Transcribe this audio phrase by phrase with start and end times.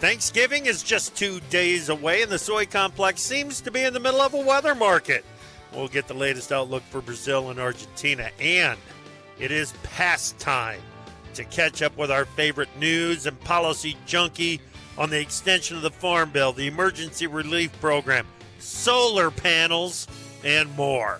[0.00, 3.98] Thanksgiving is just two days away, and the soy complex seems to be in the
[3.98, 5.24] middle of a weather market.
[5.74, 8.78] We'll get the latest outlook for Brazil and Argentina, and
[9.40, 10.80] it is past time
[11.34, 14.60] to catch up with our favorite news and policy junkie
[14.96, 18.24] on the extension of the Farm Bill, the Emergency Relief Program,
[18.60, 20.06] solar panels,
[20.44, 21.18] and more.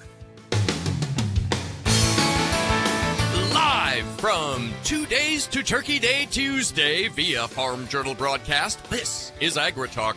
[3.99, 9.89] Live from two days to Turkey Day Tuesday via Farm Journal broadcast, this is Agri
[9.89, 10.17] Talk.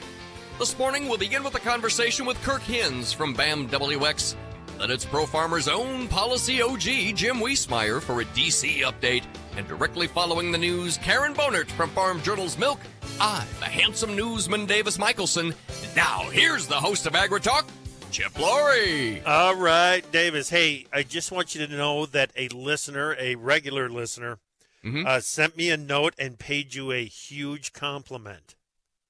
[0.60, 4.36] This morning we'll begin with a conversation with Kirk Hinz from BAM WX.
[4.78, 9.24] Then it's Pro Farmer's own policy OG, Jim Wiesemeyer, for a DC update.
[9.58, 12.80] And directly following the news, Karen Bohnert from Farm Journal's Milk.
[13.20, 15.56] I'm the handsome newsman Davis Michaelson.
[15.96, 17.66] Now here's the host of Agri Talk,
[18.12, 19.22] Chip Flory.
[19.26, 20.50] All right, Davis.
[20.50, 24.40] Hey, I just want you to know that a listener, a regular listener,
[24.84, 25.06] Mhm.
[25.08, 28.56] uh, sent me a note and paid you a huge compliment.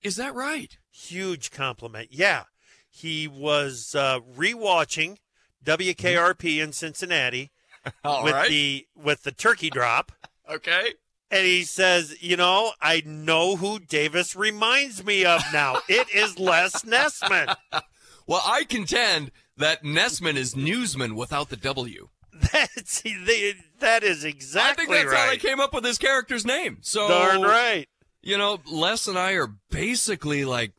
[0.04, 0.78] Is that right?
[0.92, 2.10] Huge compliment.
[2.12, 2.44] Yeah.
[2.90, 5.18] He was uh, rewatching
[5.64, 7.52] WKRP in Cincinnati
[8.04, 8.50] All with right.
[8.50, 10.12] the with the turkey drop.
[10.50, 10.94] okay.
[11.32, 15.82] And he says, you know, I know who Davis reminds me of now.
[15.88, 17.56] it is Les Nessman.
[18.32, 22.08] Well, I contend that Nessman is newsman without the W.
[22.54, 26.46] That's the, that is exactly I think that's how they came up with his character's
[26.46, 26.78] name.
[26.80, 27.90] So Darn right.
[28.22, 30.72] You know, Les and I are basically like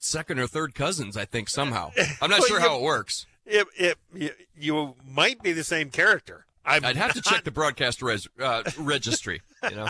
[0.00, 1.16] second or third cousins.
[1.16, 1.92] I think somehow.
[2.20, 3.24] I'm not Well, sure how it works.
[3.46, 6.44] It, it, you, you might be the same character.
[6.64, 9.42] I'm I'd have to check the broadcast res- uh, registry.
[9.62, 9.88] You know,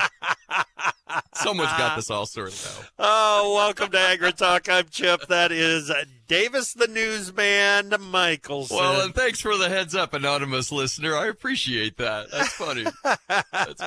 [1.34, 2.86] someone's got this all sorted out.
[2.98, 4.68] Oh, welcome to Agri Talk.
[4.68, 5.26] I'm Chip.
[5.28, 5.90] That is
[6.28, 8.76] Davis the newsman Michelson.
[8.76, 11.16] Well, and thanks for the heads up, anonymous listener.
[11.16, 12.30] I appreciate that.
[12.30, 12.84] That's funny.
[13.02, 13.80] That's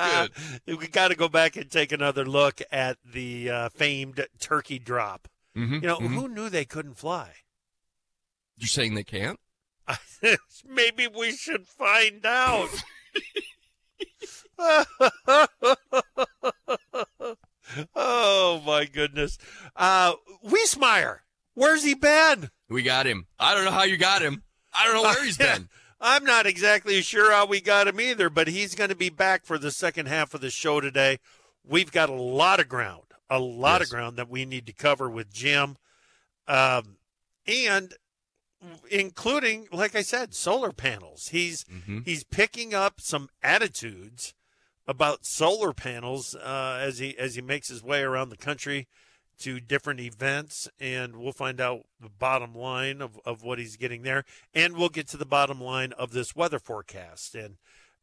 [0.66, 0.78] good.
[0.78, 5.28] we got to go back and take another look at the uh, famed turkey drop.
[5.56, 6.14] Mhm, You know, mhm.
[6.14, 7.30] who knew they couldn't fly?
[8.56, 9.38] You're saying they can't?
[10.68, 12.68] Maybe we should find out.
[17.94, 19.38] oh my goodness.
[19.76, 20.14] Uh
[20.46, 21.18] Wiesemeyer,
[21.54, 22.50] where's he been?
[22.68, 23.26] We got him.
[23.38, 24.42] I don't know how you got him.
[24.72, 25.68] I don't know where he's been.
[26.00, 29.46] I'm not exactly sure how we got him either, but he's going to be back
[29.46, 31.18] for the second half of the show today.
[31.66, 33.88] We've got a lot of ground, a lot Yes.
[33.88, 35.76] of ground that we need to cover with Jim.
[36.46, 36.96] Um,
[37.46, 37.94] and
[38.90, 41.28] including, like I said, solar panels.
[41.28, 42.04] He's Mhm.
[42.04, 44.34] he's picking up some attitudes
[44.86, 48.86] about solar panels uh, as he as he makes his way around the country
[49.40, 54.02] to different events, and we'll find out the bottom line of, of what he's getting
[54.02, 54.24] there,
[54.54, 57.56] and we'll get to the bottom line of this weather forecast and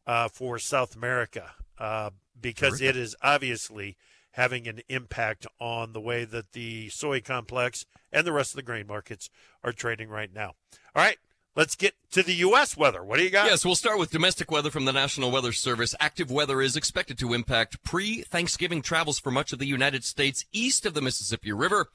[0.06, 2.10] uh, for South America uh,
[2.40, 3.96] because it is obviously
[4.32, 8.64] having an impact on the way that the soy complex and the rest of the
[8.64, 9.30] grain markets
[9.64, 10.54] are trading right now.
[10.96, 11.18] All right,
[11.56, 12.78] let's get to the U.S.
[12.78, 13.04] weather.
[13.04, 13.48] What do you got?
[13.48, 15.96] Yes, we'll start with domestic weather from the National Weather Service.
[16.00, 20.86] Active weather is expected to impact pre-Thanksgiving travels for much of the United States east
[20.86, 21.88] of the Mississippi River,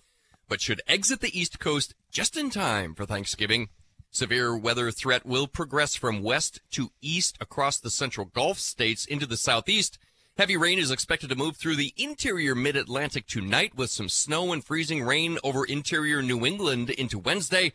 [0.48, 3.68] but should exit the East Coast just in time for Thanksgiving.
[4.10, 9.26] Severe weather threat will progress from west to east across the central Gulf states into
[9.26, 9.98] the southeast.
[10.38, 14.62] Heavy rain is expected to move through the interior mid-Atlantic tonight with some snow and
[14.64, 17.72] freezing rain over interior New England into Wednesday.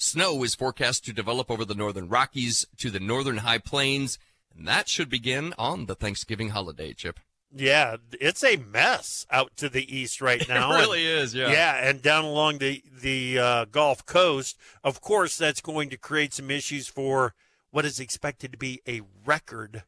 [0.00, 4.16] Snow is forecast to develop over the northern Rockies to the northern high plains,
[4.56, 7.18] and that should begin on the Thanksgiving holiday, Chip.
[7.52, 10.72] Yeah, it's a mess out to the east right now.
[10.72, 11.50] it really is, yeah.
[11.50, 16.32] Yeah, and down along the the uh, Gulf Coast, of course, that's going to create
[16.32, 17.34] some issues for
[17.72, 19.82] what is expected to be a record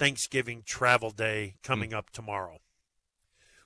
[0.00, 2.58] Thanksgiving travel day coming up tomorrow.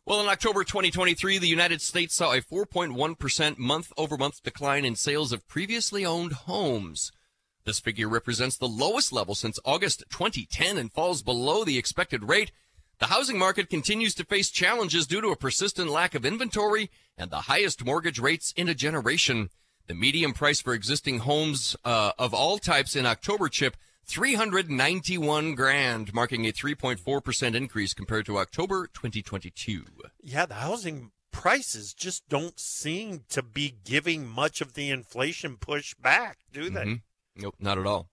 [0.09, 4.94] Well, in October 2023, the United States saw a 4.1% month over month decline in
[4.94, 7.11] sales of previously owned homes.
[7.65, 12.53] This figure represents the lowest level since August 2010 and falls below the expected rate.
[13.00, 16.89] The housing market continues to face challenges due to a persistent lack of inventory
[17.19, 19.51] and the highest mortgage rates in a generation.
[19.89, 26.14] The median price for existing homes uh, of all types in October chip 391 grand,
[26.14, 29.84] marking a 3.4% increase compared to October 2022.
[30.22, 35.94] Yeah, the housing prices just don't seem to be giving much of the inflation push
[35.94, 36.84] back, do they?
[36.84, 37.03] Mhm.
[37.36, 38.08] Nope, not at all.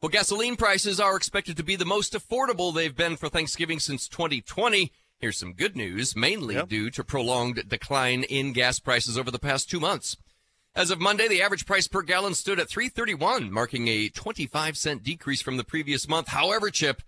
[0.00, 4.06] Well, gasoline prices are expected to be the most affordable they've been for Thanksgiving since
[4.06, 4.92] 2020.
[5.18, 6.68] Here's some good news, mainly Yep.
[6.68, 10.16] due to prolonged decline in gas prices over the past two months.
[10.78, 15.02] As of Monday, the average price per gallon stood at 331, marking a 25 cent
[15.02, 16.28] decrease from the previous month.
[16.28, 17.02] However, Chip,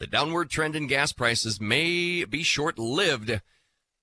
[0.00, 3.40] the downward trend in gas prices may be short lived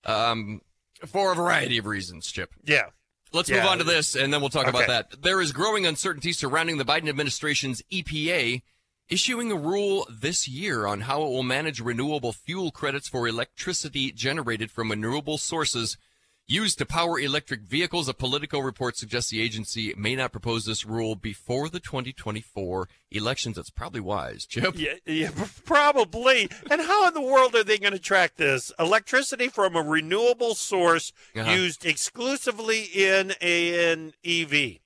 [0.05, 0.61] um,
[1.05, 2.51] for a variety of reasons, Chip.
[2.63, 2.91] Yeah.
[3.33, 3.57] Let's Yeah.
[3.57, 5.21] move on to this, and then we'll talk about that.
[5.21, 8.61] There is growing uncertainty surrounding the Biden administration's EPA
[9.09, 14.13] issuing a rule this year on how it will manage renewable fuel credits for electricity
[14.13, 15.97] generated from renewable sources
[16.49, 18.09] used to power electric vehicles.
[18.09, 23.55] A Politico report suggests the agency may not propose this rule before the 2024 elections.
[23.55, 24.73] That's probably wise, Chip.
[24.75, 25.29] Yeah, yeah,
[25.63, 26.49] probably.
[26.71, 28.71] And how in the world are they going to track this?
[28.79, 31.51] Electricity from a renewable source Uh-huh.
[31.51, 34.79] used exclusively in an EV.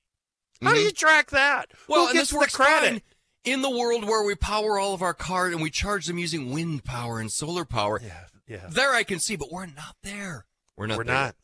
[0.61, 0.83] How do Mhm.
[0.83, 1.71] you track that?
[1.87, 2.89] Well, Who gets the credit?
[2.89, 3.01] fine
[3.45, 6.51] in the world where we power all of our cars and we charge them using
[6.51, 7.99] wind power and solar power.
[8.03, 8.67] Yeah, yeah.
[8.69, 10.45] There I can see, but we're not there.
[10.77, 11.13] We're not We're there.
[11.15, 11.35] not.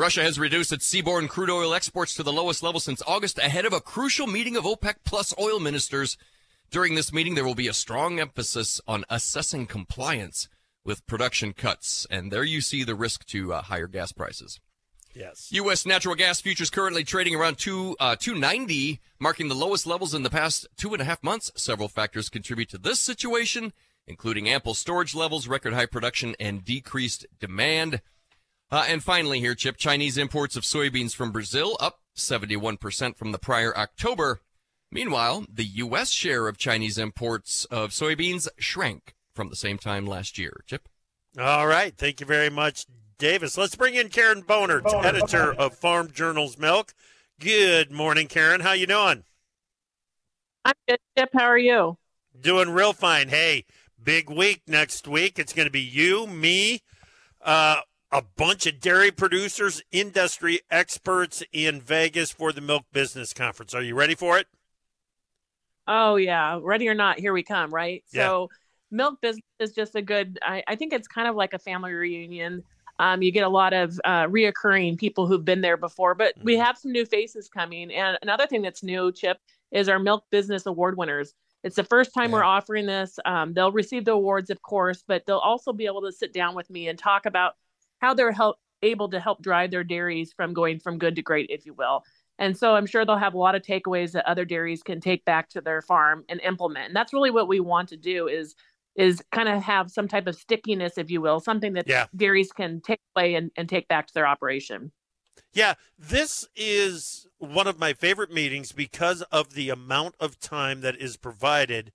[0.00, 3.66] Russia has reduced its seaborne crude oil exports to the lowest level since August ahead
[3.66, 6.16] of a crucial meeting of OPEC plus oil ministers.
[6.70, 10.48] During this meeting, there will be a strong emphasis on assessing compliance
[10.86, 12.06] with production cuts.
[12.10, 14.58] And there you see the risk to uh, higher gas prices.
[15.14, 15.48] Yes.
[15.52, 15.84] U.S.
[15.84, 20.30] natural gas futures currently trading around two uh, 290, marking the lowest levels in the
[20.30, 21.52] past two and a half months.
[21.56, 23.74] Several factors contribute to this situation,
[24.06, 28.00] including ample storage levels, record high production, and decreased demand.
[28.70, 33.38] Uh, and finally, here, Chip, Chinese imports of soybeans from Brazil up 71% from the
[33.38, 34.40] prior October.
[34.92, 36.10] Meanwhile, the U.S.
[36.10, 40.62] share of Chinese imports of soybeans shrank from the same time last year.
[40.66, 40.88] Chip?
[41.38, 41.96] All right.
[41.96, 42.86] Thank you very much,
[43.18, 43.56] Davis.
[43.56, 46.94] Let's bring in Karen Bohnert, editor of Farm Journal's Milk.
[47.38, 48.60] Good morning, Karen.
[48.60, 49.24] How you doing?
[50.64, 51.30] I'm good, Chip.
[51.32, 51.98] How are you?
[52.38, 53.28] Doing real fine.
[53.28, 53.64] Hey,
[54.02, 55.38] big week next week.
[55.38, 56.82] It's going to be you, me,
[57.40, 57.80] uh,
[58.12, 63.74] a bunch of dairy producers, industry experts in Vegas for the Milk Business Conference.
[63.74, 64.46] Are you ready for it?
[65.86, 67.72] Oh yeah, ready or not, here we come.
[67.72, 68.04] Right.
[68.12, 68.26] Yeah.
[68.26, 68.50] So,
[68.90, 70.38] milk business is just a good.
[70.42, 72.62] I, I think it's kind of like a family reunion.
[72.98, 76.56] Um, you get a lot of uh, reoccurring people who've been there before, but we
[76.56, 76.64] Mhm.
[76.64, 77.90] have some new faces coming.
[77.92, 79.38] And another thing that's new, Chip,
[79.72, 81.32] is our Milk Business Award winners.
[81.64, 82.36] It's the first time Yeah.
[82.36, 83.18] we're offering this.
[83.24, 86.54] Um, they'll receive the awards, of course, but they'll also be able to sit down
[86.54, 87.54] with me and talk about
[88.00, 91.50] how they're help able to help drive their dairies from going from good to great,
[91.50, 92.02] if you will.
[92.38, 95.24] And so I'm sure they'll have a lot of takeaways that other dairies can take
[95.26, 96.86] back to their farm and implement.
[96.86, 98.54] And that's really what we want to do is
[98.96, 102.06] is kind of have some type of stickiness, if you will, something that Yeah.
[102.16, 104.90] dairies can take away and, and take back to their operation.
[105.52, 110.96] Yeah, this is one of my favorite meetings because of the amount of time that
[110.96, 111.92] is provided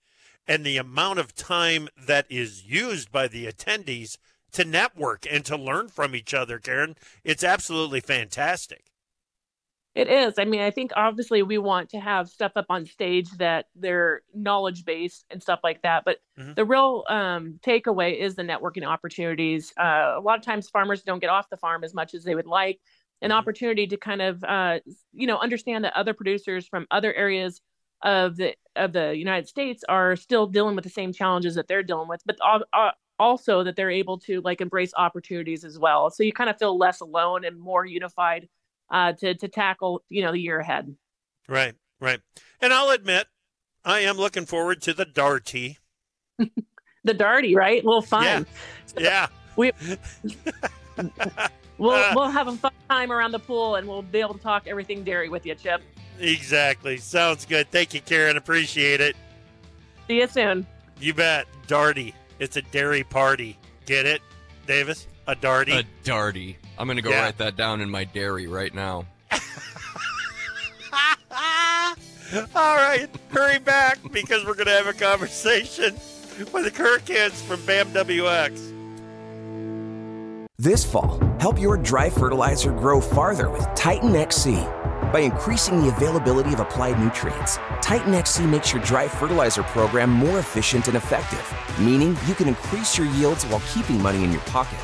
[0.47, 4.17] and the amount of time that is used by the attendees
[4.55, 6.95] to network and to learn from each other, Karen.
[7.23, 8.85] It's absolutely fantastic.
[9.93, 10.37] It is.
[10.37, 14.23] I mean, I think obviously we want to have stuff up on stage that they're
[14.33, 16.03] knowledge based and stuff like that.
[16.03, 16.55] But Mhm.
[16.55, 19.71] the real um, takeaway is the networking opportunities.
[19.77, 22.35] Uh, a lot of times farmers don't get off the farm as much as they
[22.35, 22.81] would like.
[23.21, 23.35] An Mhm.
[23.35, 24.79] opportunity to kind of, uh,
[25.13, 27.61] you know, understand that other producers from other areas
[28.01, 31.83] of the of the United States are still dealing with the same challenges that they're
[31.83, 32.37] dealing with, but
[33.19, 36.09] also that they're able to like embrace opportunities as well.
[36.09, 38.47] So you kind of feel less alone and more unified
[38.91, 40.95] uh, to to tackle you know the year ahead.
[41.47, 42.19] Right, right.
[42.61, 43.27] And I'll admit,
[43.83, 45.77] I am looking forward to the Darty.
[47.05, 47.83] The Darty, right?
[47.83, 48.47] A little fun.
[48.97, 49.27] Yeah.
[49.57, 49.67] yeah.
[51.77, 52.13] We'll Ah.
[52.15, 55.03] we'll have a fun time around the pool, and we'll be able to talk everything
[55.03, 55.81] dairy with you, Chip.
[56.19, 56.97] Exactly.
[56.97, 57.69] Sounds good.
[57.69, 58.37] Thank you, Karen.
[58.37, 59.15] Appreciate it.
[60.07, 60.65] See you soon.
[61.01, 61.47] You bet.
[61.67, 62.13] Darty.
[62.39, 63.57] It's a dairy party.
[63.85, 64.21] Get it,
[64.67, 65.07] Davis?
[65.27, 65.79] A Darty.
[65.79, 66.55] A darty.
[66.77, 67.21] I'm going to go Yeah.
[67.23, 69.05] write that down in my dairy right now.
[72.55, 75.93] All right, hurry back because we're going to have a conversation
[76.51, 78.71] with the Kirk Hinz from BAM WX.
[80.57, 84.53] This fall, help your dry fertilizer grow farther with Titan XC.
[85.11, 90.39] By increasing the availability of applied nutrients, Titan XC makes your dry fertilizer program more
[90.39, 91.45] efficient and effective,
[91.79, 94.79] meaning you can increase your yields while keeping money in your pocket.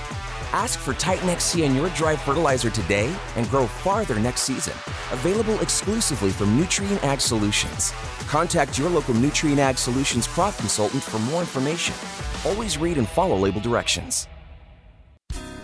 [0.53, 4.73] Ask for Titan XC on your dry fertilizer today and grow farther next season.
[5.11, 7.91] Available exclusively from Nutrien Ag Solutions.
[8.27, 11.95] Contact your local Nutrien Ag Solutions crop consultant for more information.
[12.45, 14.27] Always read and follow label directions.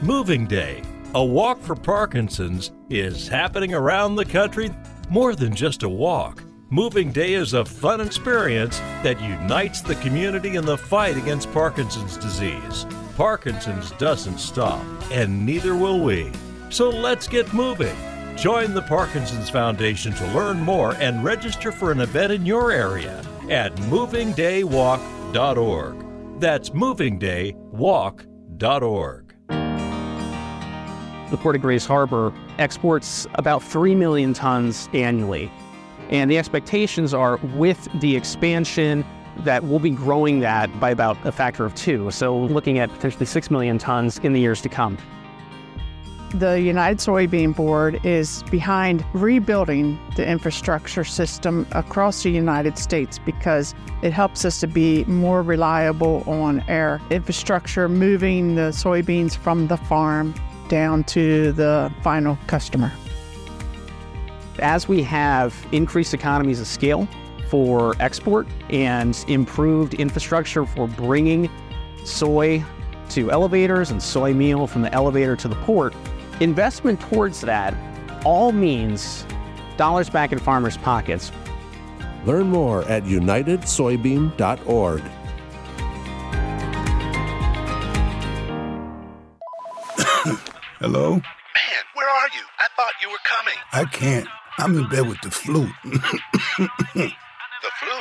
[0.01, 0.81] Moving Day,
[1.15, 4.71] a walk for Parkinson's, is happening around the country.
[5.09, 10.57] More than just a walk, Moving Day is a fun experience that unites the community
[10.57, 12.85] in the fight against Parkinson's disease.
[13.15, 16.29] Parkinson's doesn't stop, and neither will we.
[16.69, 17.95] So let's get moving.
[18.35, 23.23] Join the Parkinson's Foundation to learn more and register for an event in your area
[23.49, 26.41] at movingdaywalk.org.
[26.41, 29.26] That's movingdaywalk.org.
[31.29, 35.51] The Port of Grays Harbor exports about 3 million tons annually.
[36.09, 39.03] And the expectations are with the expansion
[39.39, 42.09] that we'll be growing that by about a factor of two.
[42.11, 44.97] So looking at potentially 6 million tons in the years to come.
[46.31, 53.73] The United Soybean Board is behind rebuilding the infrastructure system across the United States because
[54.01, 59.77] it helps us to be more reliable on our infrastructure, moving the soybeans from the
[59.77, 60.33] farm
[60.69, 62.91] down to the final customer.
[64.59, 67.07] As we have increased economies of scale
[67.49, 71.49] for export and improved infrastructure for bringing
[72.03, 72.63] soy
[73.09, 75.93] to elevators and soy meal from the elevator to the port,
[76.39, 77.73] Investment towards that
[78.23, 79.25] all means
[79.75, 81.31] dollars back in farmers' pockets.
[82.25, 85.01] Learn more at unitedsoybean.org.
[90.79, 91.13] Hello?
[91.13, 92.43] Man, where are you?
[92.59, 93.55] I thought you were coming.
[93.73, 94.27] I can't.
[94.59, 95.61] I'm in bed with the flu.
[95.83, 95.99] the
[96.59, 97.97] flu?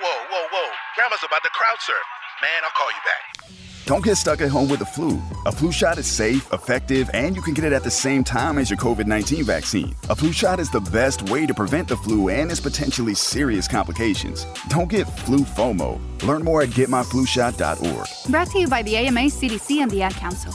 [0.00, 0.70] Whoa, whoa, whoa.
[0.96, 1.96] Grandma's about to crowd surf.
[2.42, 3.56] Man, I'll call you back.
[3.86, 5.18] Don't get stuck at home with the flu.
[5.46, 8.58] A flu shot is safe, effective, and you can get it at the same time
[8.58, 9.94] as your COVID 19 vaccine.
[10.10, 13.66] A flu shot is the best way to prevent the flu and its potentially serious
[13.66, 14.46] complications.
[14.68, 15.98] Don't get flu FOMO.
[16.22, 18.08] Learn more at getmyflushot.org.
[18.30, 20.54] Brought to you by the AMA, CDC, and the Ad Council.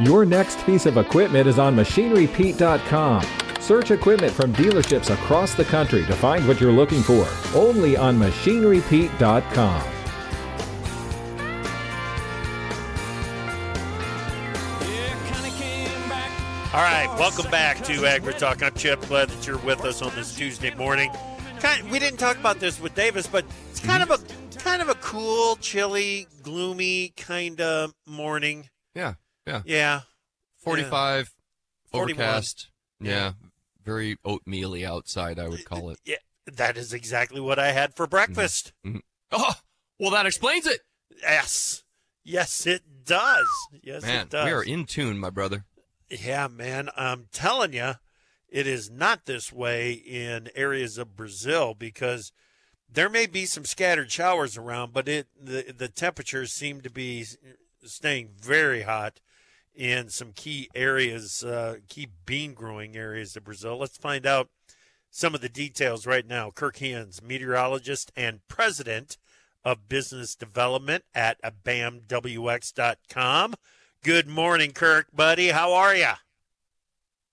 [0.00, 3.24] Your next piece of equipment is on MachineryPete.com.
[3.60, 7.26] Search equipment from dealerships across the country to find what you're looking for.
[7.52, 9.82] Only on MachineryPete.com.
[16.72, 18.62] All right, welcome back to Agri Talk.
[18.62, 19.00] I'm Chip.
[19.06, 21.10] Glad that you're with us on this Tuesday morning.
[21.58, 24.12] Kind of, we didn't talk about this with Davis, but it's kind mm-hmm.
[24.12, 28.68] of a kind of a cool, chilly, gloomy kind of morning.
[28.94, 29.14] Yeah.
[29.48, 29.62] Yeah.
[29.64, 30.00] Yeah.
[30.58, 31.34] 45,
[31.92, 32.00] yeah.
[32.00, 32.68] overcast.
[33.00, 33.32] Yeah.
[33.84, 35.98] Very oatmeally outside, I would call it.
[36.04, 36.16] Yeah.
[36.46, 38.72] That is exactly what I had for breakfast.
[38.86, 38.98] Mm-hmm.
[39.32, 39.54] Oh,
[39.98, 40.80] well, that explains it.
[41.20, 41.84] Yes.
[42.24, 43.46] Yes, it does.
[43.82, 44.44] Yes, man, it does.
[44.44, 45.64] We are in tune, my brother.
[46.10, 46.90] Yeah, man.
[46.96, 47.94] I'm telling you,
[48.48, 52.32] it is not this way in areas of Brazil because
[52.90, 57.24] there may be some scattered showers around, but it the, the temperatures seem to be
[57.84, 59.20] staying very hot
[59.78, 63.78] in some key areas, uh, key bean growing areas of Brazil.
[63.78, 64.48] Let's find out
[65.08, 66.50] some of the details right now.
[66.50, 69.16] Kirk Hinz, meteorologist and president
[69.64, 73.54] of business development at BAMWX.com.
[74.02, 75.48] Good morning, Kirk, buddy.
[75.48, 76.12] How are you?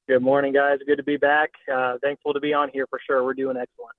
[0.07, 0.77] Good morning, guys.
[0.85, 1.49] Good to be back.
[1.71, 3.23] Uh, thankful to be on here for sure.
[3.23, 3.95] We're doing excellent.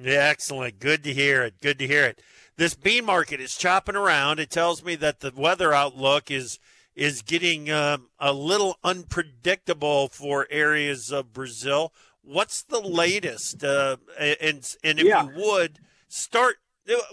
[0.00, 0.78] Yeah, excellent.
[0.78, 1.60] Good to hear it.
[1.60, 2.22] Good to hear it.
[2.56, 4.38] This bean market is chopping around.
[4.38, 6.60] It tells me that the weather outlook is
[7.00, 11.94] is getting um, a little unpredictable for areas of Brazil.
[12.22, 13.64] What's the latest?
[13.64, 15.24] Uh, and and if yeah.
[15.24, 15.78] you would
[16.08, 16.56] start,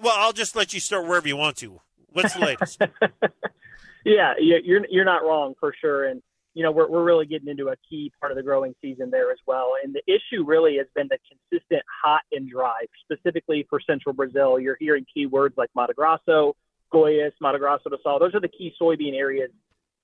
[0.03, 1.79] well, I'll just let you start wherever you want to.
[2.12, 2.82] What's the latest?
[4.06, 6.22] yeah, you're you're not wrong for sure, and
[6.53, 9.32] you know we're we're really getting into a key part of the growing season there
[9.32, 9.72] as well.
[9.82, 14.60] And the issue really has been the consistent hot and dry, specifically for central Brazil.
[14.60, 16.58] You're hearing keywords like Mato Grosso,
[16.94, 18.20] Goiás, Mato Grosso do Sul.
[18.20, 19.50] Those are the key soybean areas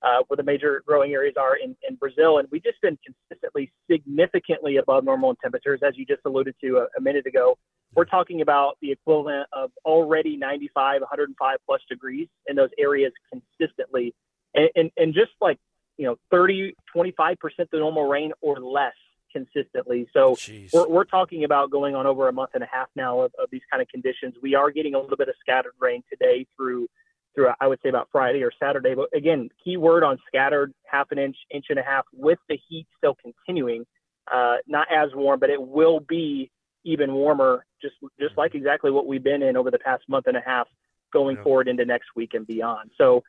[0.04, 2.38] uh, where the major growing areas are in, in Brazil.
[2.38, 6.78] And we've just been consistently significantly above normal in temperatures, as you just alluded to
[6.78, 7.56] a, a minute ago.
[7.94, 14.14] We're talking about the equivalent of already 95, 105 plus degrees in those areas consistently.
[14.54, 15.58] And, and, and just like,
[15.96, 17.36] you know, 30, 25%
[17.70, 18.94] the normal rain or less
[19.32, 20.06] consistently.
[20.12, 20.36] So
[20.72, 23.48] we're, we're, talking about going on over a month and a half now of, of
[23.50, 24.34] these kind of conditions.
[24.40, 26.88] We are getting a little bit of scattered rain today through
[27.34, 28.94] through I would say about Friday or Saturday.
[28.94, 32.58] But again, key word on scattered half an inch, inch and a half with the
[32.68, 33.84] heat still continuing.
[34.32, 36.50] Uh, not as warm, but it will be
[36.84, 40.36] even warmer, just just like exactly what we've been in over the past month and
[40.36, 40.66] a half,
[41.12, 41.42] going yeah.
[41.42, 42.90] forward into next week and beyond.
[42.96, 43.22] So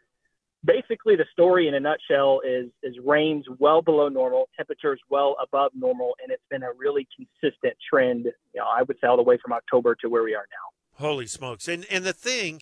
[0.63, 5.71] basically, the story in a nutshell is is rains well below normal, temperatures well above
[5.75, 8.25] normal, and it's been a really consistent trend.
[8.53, 11.05] You know, I would say all the way from October to where we are now.
[11.05, 11.67] Holy smokes!
[11.67, 12.61] And and the thing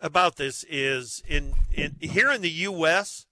[0.00, 3.26] about this is in in here in the U.S.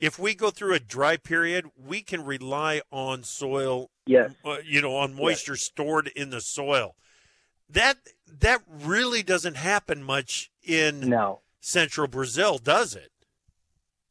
[0.00, 4.32] If we go through a dry period, we can rely on soil, yes.
[4.44, 5.62] uh, you know, on moisture yes.
[5.62, 6.96] stored in the soil.
[7.68, 7.98] That
[8.40, 11.40] that really doesn't happen much in no.
[11.60, 13.10] central Brazil, does it?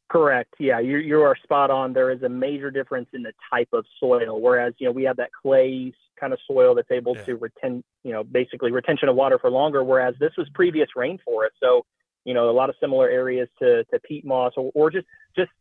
[0.10, 0.54] Correct.
[0.60, 1.94] Yeah, you you are spot on.
[1.94, 4.42] There is a major difference in the type of soil.
[4.42, 7.24] Whereas you know we have that clay kind of soil that's able yeah.
[7.24, 9.84] to retain, you know, basically retention of water for longer.
[9.84, 11.86] Whereas this was previous rainforest, so
[12.26, 15.52] you know a lot of similar areas to to peat moss or, or just just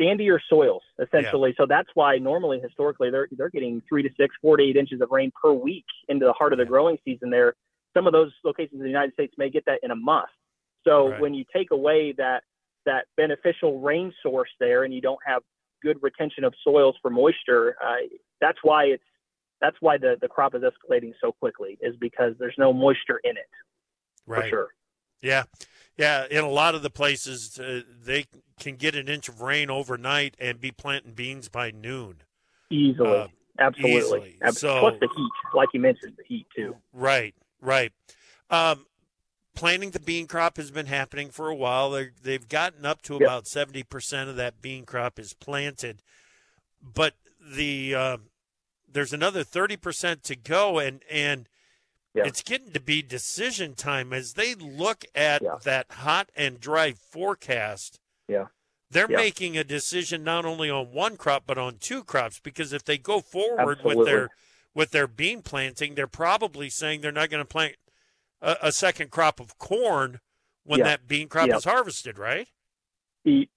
[0.00, 1.50] sandier soils essentially.
[1.50, 1.62] Yeah.
[1.62, 5.00] So that's why normally historically they're they're getting three to six, four to eight inches
[5.00, 7.30] of rain per week into the heart of the growing season.
[7.30, 7.54] There,
[7.94, 10.30] some of those locations in the United States may get that in a month.
[10.84, 11.20] So right.
[11.20, 12.42] when you take away that
[12.84, 15.42] that beneficial rain source there, and you don't have
[15.82, 18.06] good retention of soils for moisture, uh,
[18.40, 19.04] that's why it's
[19.60, 23.36] that's why the the crop is escalating so quickly is because there's no moisture in
[23.36, 23.50] it.
[24.26, 24.44] Right.
[24.44, 24.68] For sure.
[25.22, 25.44] Yeah.
[25.96, 28.26] Yeah, in a lot of the places, uh, they
[28.58, 32.22] can get an inch of rain overnight and be planting beans by noon.
[32.70, 33.26] Easily, uh,
[33.58, 34.36] absolutely.
[34.40, 34.52] Easily.
[34.52, 36.76] So, Plus the heat, like you mentioned, the heat too.
[36.92, 37.92] Right, right.
[38.48, 38.86] Um,
[39.54, 41.90] planting the bean crop has been happening for a while.
[41.90, 43.22] they have gotten up to yep.
[43.22, 46.02] about seventy percent of that bean crop is planted,
[46.82, 48.16] but the uh,
[48.90, 51.48] there's another thirty percent to go, and and
[52.14, 52.24] yeah.
[52.26, 55.56] it's getting to be decision time as they look at yeah.
[55.64, 58.00] that hot and dry forecast.
[58.28, 58.46] Yeah.
[58.90, 59.16] They're yeah.
[59.16, 62.98] making a decision not only on one crop but on two crops because if they
[62.98, 63.96] go forward Absolutely.
[63.96, 64.28] with their
[64.74, 67.76] with their bean planting, they're probably saying they're not going to plant
[68.40, 70.20] a, a, second crop of corn
[70.64, 72.48] when that bean crop is harvested, right?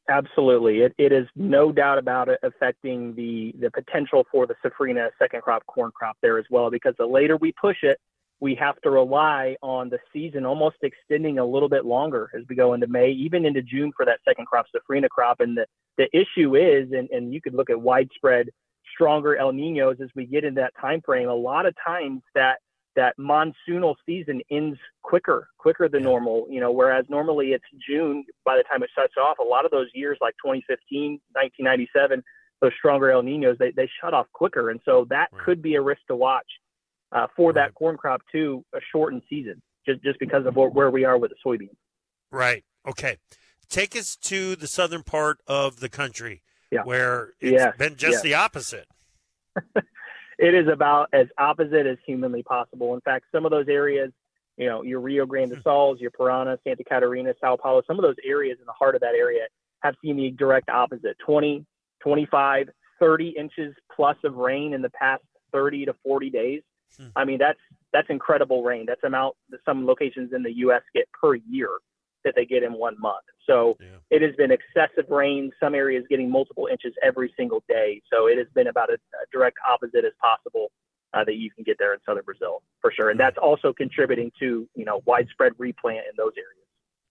[0.10, 5.10] Absolutely, it, it is no doubt about it affecting the the potential for the safrinha
[5.18, 6.70] second crop corn crop there as well.
[6.70, 8.00] Because the later we push it,
[8.40, 12.56] we have to rely on the season almost extending a little bit longer as we
[12.56, 15.40] go into May, even into June for that second crop safrinha crop.
[15.40, 15.66] And the
[15.98, 18.50] the issue is, and, and you could look at widespread
[18.94, 21.30] stronger El Ninos as we get in that time frame.
[21.30, 22.60] A lot of times that
[22.96, 28.56] that monsoonal season ends quicker, quicker than normal, you know, whereas normally it's June by
[28.56, 29.40] the time it shuts off.
[29.40, 32.24] A lot of those years like 2015, 1997,
[32.62, 34.70] those stronger El Ninos, they, they shut off quicker.
[34.70, 36.48] And so that could be a risk to watch
[37.12, 37.56] uh, for right.
[37.56, 41.32] that corn crop too, a shortened season, just, just because of where we are with
[41.32, 41.76] the soybeans.
[42.32, 42.64] Right.
[42.88, 43.18] Okay.
[43.70, 46.84] Take us to the southern part of the country yeah.
[46.84, 47.76] where it's yes.
[47.78, 48.22] been just yes.
[48.22, 48.88] the opposite.
[50.38, 52.94] it is about as opposite as humanly possible.
[52.94, 54.12] In fact, some of those areas,
[54.58, 55.62] you know, your Rio Grande do hmm.
[55.62, 59.02] Sul, your Parana, Santa Catarina, Sao Paulo, some of those areas in the heart of
[59.02, 59.46] that area
[59.82, 61.66] have seen the direct opposite 20,
[62.02, 66.62] 25, 30 inches plus of rain in the past 30 to 40 days.
[66.98, 67.08] Hmm.
[67.16, 67.60] I mean, that's
[67.94, 68.86] that's incredible rain.
[68.86, 70.82] That's amount that some locations in the U.S.
[70.94, 71.70] get per year
[72.24, 73.24] that they get in one month.
[73.48, 73.88] So yeah.
[74.10, 75.52] it has been excessive rain.
[75.60, 78.02] Some areas getting multiple inches every single day.
[78.12, 80.72] So it has been about a, a direct opposite as possible
[81.14, 83.10] uh, that you can get there in southern Brazil for sure.
[83.10, 86.66] And that's also contributing to you know widespread replant in those areas.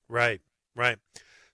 [0.08, 0.40] Right,
[0.76, 0.98] right.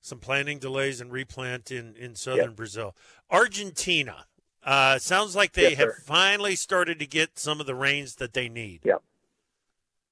[0.00, 2.56] Some planting delays and replant in in southern yep.
[2.56, 2.96] Brazil.
[3.30, 4.26] Argentina.
[4.64, 6.02] Uh, sounds like they yes, have sir.
[6.04, 8.80] finally started to get some of the rains that they need.
[8.84, 9.02] Yep.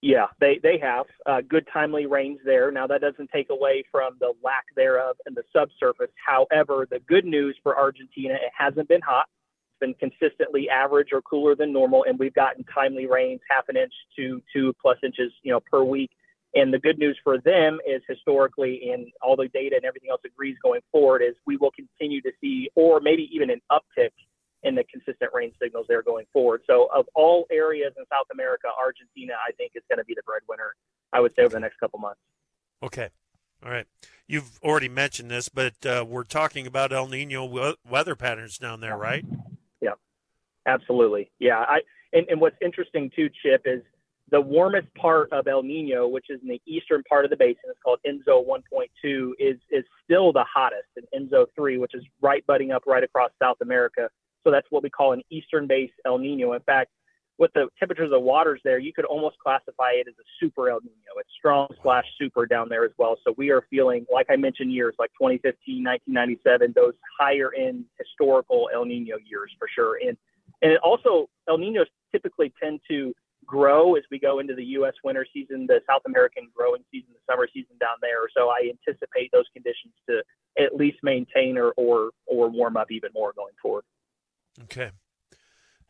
[0.01, 2.71] Yeah, they they have uh, good timely rains there.
[2.71, 6.11] Now that doesn't take away from the lack thereof in the subsurface.
[6.25, 9.27] However, the good news for Argentina, it hasn't been hot.
[9.73, 13.77] It's been consistently average or cooler than normal, and we've gotten timely rains, half an
[13.77, 16.11] inch to two plus inches, you know, per week.
[16.55, 20.23] And the good news for them is historically, and all the data and everything else
[20.25, 24.11] agrees going forward, is we will continue to see, or maybe even an uptick
[24.65, 26.63] and the consistent rain signals there going forward.
[26.67, 30.23] So, of all areas in South America, Argentina, I think, is going to be the
[30.23, 30.75] breadwinner,
[31.13, 32.21] I would say, over the next couple months.
[32.83, 33.09] Okay.
[33.65, 33.87] All right.
[34.27, 38.97] You've already mentioned this, but uh, we're talking about El Nino weather patterns down there,
[38.97, 39.25] right?
[39.81, 39.95] Yeah,
[40.67, 41.31] absolutely.
[41.39, 41.59] Yeah.
[41.59, 41.81] I
[42.13, 43.83] and, and what's interesting too, Chip, is
[44.31, 47.63] the warmest part of El Nino, which is in the eastern part of the basin,
[47.69, 52.47] it's called ENSO 1.2, is is still the hottest in ENSO 3, which is right
[52.47, 54.11] butting up right across South America.
[54.45, 56.53] So that's what we call an eastern base El Nino.
[56.53, 56.91] In fact,
[57.39, 60.71] with the temperatures of the waters there, you could almost classify it as a super
[60.71, 61.13] El Nino.
[61.19, 63.17] It's strong slash super down there as well.
[63.25, 68.69] So we are feeling, like I mentioned, years like 2015, 1997, those higher end historical
[68.75, 69.99] El Nino years for sure.
[70.05, 70.17] And
[70.63, 73.15] and it also El Ninos typically tend to
[73.47, 74.95] grow as we go into the U.S.
[75.05, 78.29] winter season, the South American growing season, the summer season down there.
[78.37, 80.23] So I anticipate those conditions to
[80.63, 83.85] at least maintain or or, or warm up even more going forward.
[84.71, 84.91] Okay.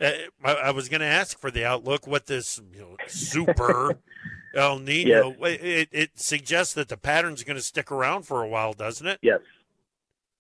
[0.01, 0.11] Uh,
[0.45, 3.99] I, I, was going to ask for the outlook, what this you know, super
[4.55, 5.35] El Nino.
[5.43, 9.19] It, it suggests that the pattern's going to stick around for a while, doesn't it?
[9.23, 9.41] Yes,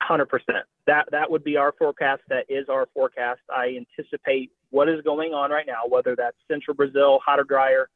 [0.00, 0.64] hundred percent.
[0.86, 2.22] That that would be our forecast.
[2.28, 3.40] That is our forecast.
[3.50, 7.88] I anticipate what is going on right now, whether that's central Brazil, hotter, drier,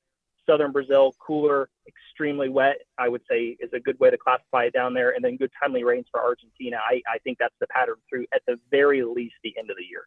[0.47, 2.79] southern Brazil, cooler, extremely wet.
[2.99, 5.53] I would say is a good way to classify it down there, and then good
[5.63, 6.79] timely rains for Argentina.
[6.85, 9.85] I, I think that's the pattern through at the very least the end of the
[9.85, 10.07] year.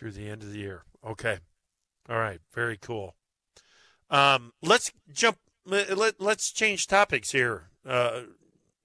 [0.00, 0.84] Through the end of the year.
[1.06, 1.40] Okay.
[2.08, 2.40] All right.
[2.54, 3.16] Very cool.
[4.08, 5.36] Um, let's jump.
[5.66, 7.64] Let, let's change topics here.
[7.84, 8.22] Uh,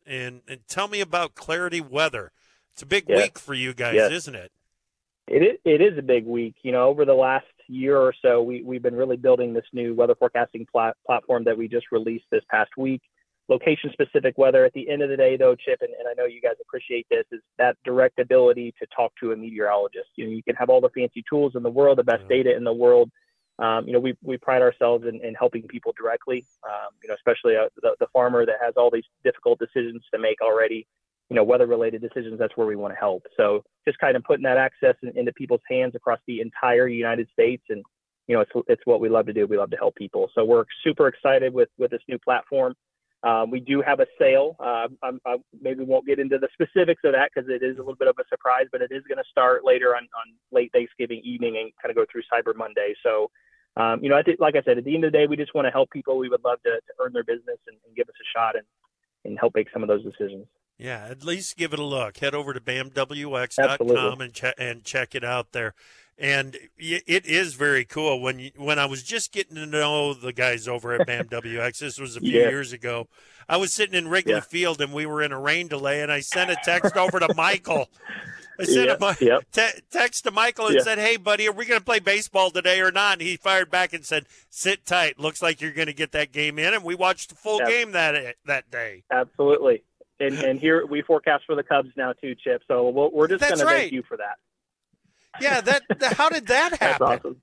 [0.06, 2.34] and, and tell me about Clarity Weather.
[2.74, 4.12] It's a big week for you guys, Yes.
[4.12, 4.52] isn't it?
[5.30, 6.56] It is, it is a big week.
[6.64, 9.94] You know, over the last year or so, we, we've been really building this new
[9.96, 13.02] weather forecasting plat- platform that we just released this past week.
[13.48, 14.66] Location specific weather.
[14.66, 17.06] At the end of the day, though, Chip, and, and I know you guys appreciate
[17.12, 20.10] this, is that direct ability to talk to a meteorologist.
[20.16, 22.56] You know, you can have all the fancy tools in the world, the best data
[22.56, 23.12] in the world.
[23.60, 27.16] Um, you know, we, we pride ourselves in, in helping people directly, um, you know,
[27.16, 30.88] especially uh, the, the farmer that has all these difficult decisions to make already
[31.30, 33.24] you know, weather related decisions, that's where we want to help.
[33.36, 37.28] So just kind of putting that access in, into people's hands across the entire United
[37.34, 37.64] States.
[37.70, 37.84] And,
[38.28, 39.48] you know, it's, it's what we love to do.
[39.48, 40.30] We love to help people.
[40.36, 42.76] So we're super excited with, with this new platform.
[43.26, 44.56] Um, we do have a sale.
[44.60, 47.96] Uh, I maybe won't get into the specifics of that because it is a little
[47.96, 51.22] bit of a surprise, but it is going to start later on, on late Thanksgiving
[51.24, 52.94] evening and kind of go through Cyber Monday.
[53.02, 53.32] So,
[53.78, 55.56] um, you know, I like I said, at the end of the day, we just
[55.56, 56.20] want to help people.
[56.20, 58.66] We would love to, to earn their business and, and give us a shot and,
[59.26, 60.46] and help make some of those decisions.
[60.78, 62.18] Yeah, at least give it a look.
[62.18, 64.26] Head over to bamwx.com Absolutely.
[64.26, 65.74] and check and check it out there.
[66.18, 70.32] And it is very cool when you, when I was just getting to know the
[70.32, 71.80] guys over at BAMWX.
[71.80, 72.50] this was a few Yeah.
[72.50, 73.08] years ago.
[73.50, 74.40] I was sitting in Wrigley Yeah.
[74.40, 77.34] Field and we were in a rain delay, and I sent a text over to
[77.36, 77.90] Michael.
[78.60, 79.44] I sent Yep, a yep.
[79.52, 82.80] te- text to Michael and said, "Hey, buddy, are we going to play baseball today
[82.80, 85.20] or not?" And he fired back and said, "Sit tight.
[85.20, 87.68] Looks like you're going to get that game in." And we watched the full Yep.
[87.68, 89.04] game that that day.
[89.12, 89.84] Absolutely.
[90.20, 92.62] And, and here we forecast for the Cubs now too, Chip.
[92.68, 94.38] So we'll, we're just going to thank you for that.
[95.42, 95.84] Yeah, that.
[96.18, 97.08] how did that happen?
[97.08, 97.42] That's awesome.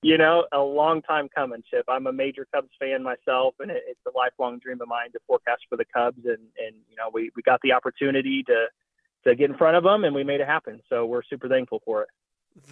[0.00, 1.84] You know, a long time coming, Chip.
[1.88, 5.18] I'm a major Cubs fan myself, and it, it's a lifelong dream of mine to
[5.26, 6.24] forecast for the Cubs.
[6.24, 8.66] And, and you know, we, we got the opportunity to
[9.24, 10.80] to get in front of them, and we made it happen.
[10.88, 12.08] So we're super thankful for it.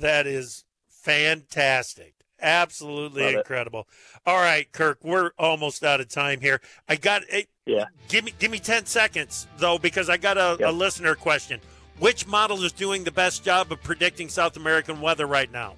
[0.00, 2.14] That is fantastic.
[2.40, 3.38] Absolutely Love it.
[3.38, 3.88] incredible.
[4.26, 6.60] All right, Kirk, we're almost out of time here.
[6.88, 7.48] I got it.
[7.64, 7.86] Yeah.
[8.08, 11.60] Give me give me 10 seconds though because I got a, a listener question.
[11.98, 15.74] Which model is doing the best job of predicting South American weather right now?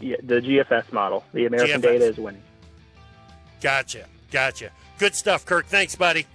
[0.00, 1.84] Yeah, the GFS model, the American GFS.
[1.84, 2.42] data is winning.
[3.60, 4.06] Gotcha.
[4.30, 4.70] Gotcha.
[4.98, 5.66] Good stuff, Kirk.
[5.66, 6.26] Thanks, buddy.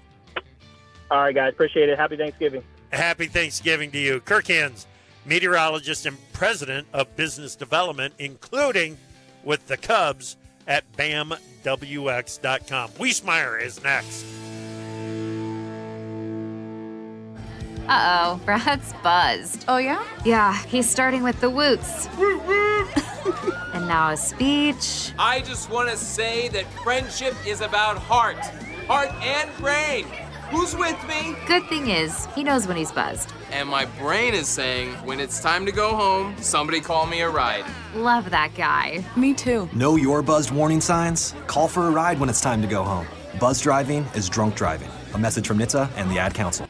[1.10, 1.98] All right, guys, appreciate it.
[1.98, 2.64] Happy Thanksgiving.
[2.92, 4.20] Happy Thanksgiving to you.
[4.22, 4.86] Kirk Hinz,
[5.26, 8.98] meteorologist and president of business development, including
[9.44, 12.90] with the Cubs at BAMWX.com.
[12.92, 14.26] Wiesemeyer is next.
[17.88, 19.66] Uh oh, Brad's buzzed.
[19.68, 20.04] Oh, yeah?
[20.24, 22.08] Yeah, he's starting with the woots.
[23.74, 25.12] and now a speech.
[25.20, 28.38] I just want to say that friendship is about heart,
[28.88, 30.06] heart and brain.
[30.50, 31.36] Who's with me?
[31.48, 33.32] Good thing is, he knows when he's buzzed.
[33.52, 37.30] And my brain is saying, when it's time to go home, somebody call me a
[37.30, 37.66] ride.
[37.94, 39.04] Love that guy.
[39.18, 39.70] Me too.
[39.74, 41.36] Know your buzzed warning signs?
[41.48, 43.06] Call for a ride when it's time to go home.
[43.42, 44.90] Buzz driving is drunk driving.
[45.14, 46.66] A message from NHTSA and the Ad Council.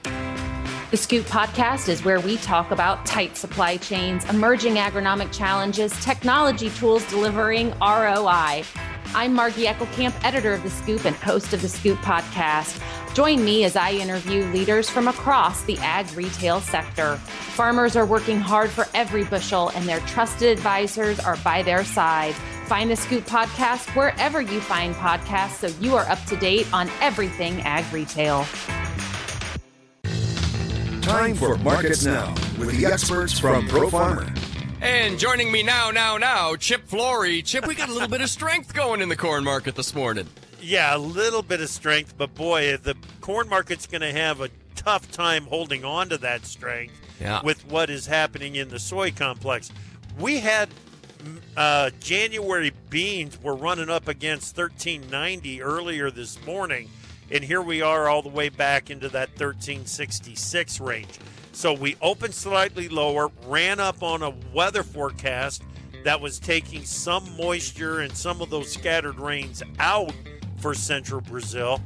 [0.90, 6.70] The Scoop podcast is where we talk about tight supply chains, emerging agronomic challenges, technology
[6.72, 8.64] tools delivering ROI.
[9.14, 12.82] I'm Margie Eckelkamp, editor of The Scoop and host of The Scoop podcast.
[13.14, 17.18] Join me as I interview leaders from across the ag retail sector.
[17.18, 22.34] Farmers are working hard for every bushel, and their trusted advisors are by their side.
[22.68, 26.90] Find The Scoop podcast wherever you find podcasts so you are up to date on
[27.02, 28.46] everything ag retail.
[31.02, 34.34] Time for Markets Now with the experts from Pro Farmer.
[34.82, 37.44] And joining me now, now, now, Chip Flory.
[37.44, 40.28] Chip, we got a little bit of strength going in the corn market this morning.
[40.60, 44.50] Yeah, a little bit of strength, but boy, the corn market's going to have a
[44.76, 47.42] tough time holding on to that strength Yeah.
[47.44, 49.72] with what is happening in the soy complex.
[50.20, 50.70] We had
[51.20, 56.90] mm, uh, January beans were running up against 1390 earlier this morning,
[57.30, 61.20] and here we are all the way back into that 1366 range.
[61.52, 65.64] So we opened slightly lower, ran up on a weather forecast
[66.04, 70.14] that was taking some moisture and some of those scattered rains out
[70.58, 71.82] for central Brazil.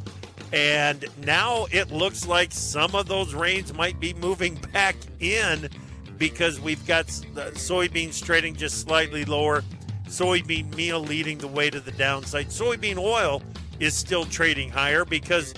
[0.54, 5.70] And now it looks like some of those rains might be moving back in
[6.18, 9.64] because we've got soybeans trading just slightly lower.
[10.08, 12.48] Soybean meal leading the way to the downside.
[12.48, 13.42] Soybean oil
[13.80, 15.54] is still trading higher because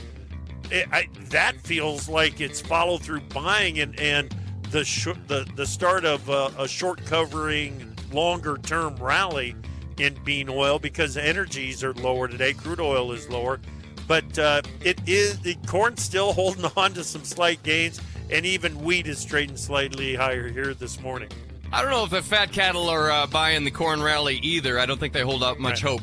[0.72, 4.36] it, I, that feels like it's follow through buying and and
[4.72, 9.56] the sh- the the start of a, a short covering longer term rally
[9.98, 12.54] in bean oil because energies are lower today.
[12.54, 13.60] Crude oil is lower,
[14.08, 18.80] but uh, it is the corn still holding on to some slight gains, and even
[18.84, 21.30] wheat is trading slightly higher here this morning.
[21.72, 24.80] I don't know if the fat cattle are uh, buying the corn rally either.
[24.80, 25.92] I don't think they hold out much right.
[25.92, 26.02] hope.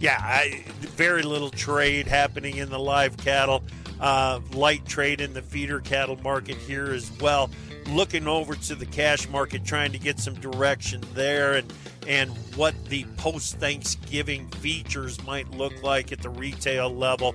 [0.00, 3.64] Yeah, I, very little trade happening in the live cattle.
[4.00, 7.50] Uh, light trade in the feeder cattle market here as well.
[7.88, 11.72] Looking over to the cash market, trying to get some direction there, and
[12.06, 17.34] and what the post Thanksgiving features might look like at the retail level.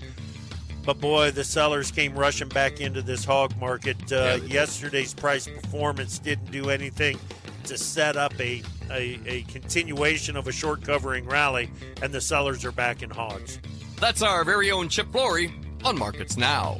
[0.85, 3.97] But boy, the sellers came rushing back into this hog market.
[4.11, 7.17] Uh, yeah, yesterday's price performance didn't do anything
[7.65, 11.69] to set up a, a, a continuation of a short covering rally,
[12.01, 13.59] and the sellers are back in hogs.
[13.99, 15.53] That's our very own Chip Flory
[15.85, 16.77] on Markets Now.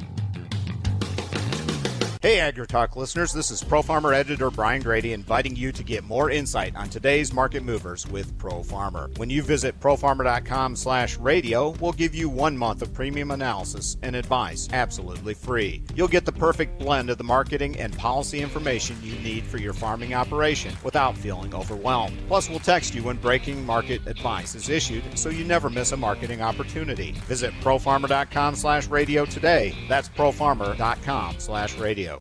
[2.24, 6.30] Hey, AgriTalk listeners, this is Pro Farmer editor Brian Grete inviting you to get more
[6.30, 9.10] insight on today's market movers with Pro Farmer.
[9.18, 14.16] When you visit profarmer.com slash radio, we'll give you one month of premium analysis and
[14.16, 15.82] advice absolutely free.
[15.94, 19.74] You'll get the perfect blend of the marketing and policy information you need for your
[19.74, 22.16] farming operation without feeling overwhelmed.
[22.26, 25.96] Plus, we'll text you when breaking market advice is issued so you never miss a
[25.98, 27.12] marketing opportunity.
[27.26, 29.74] Visit profarmer.com slash radio today.
[29.90, 32.13] That's profarmer.com slash radio.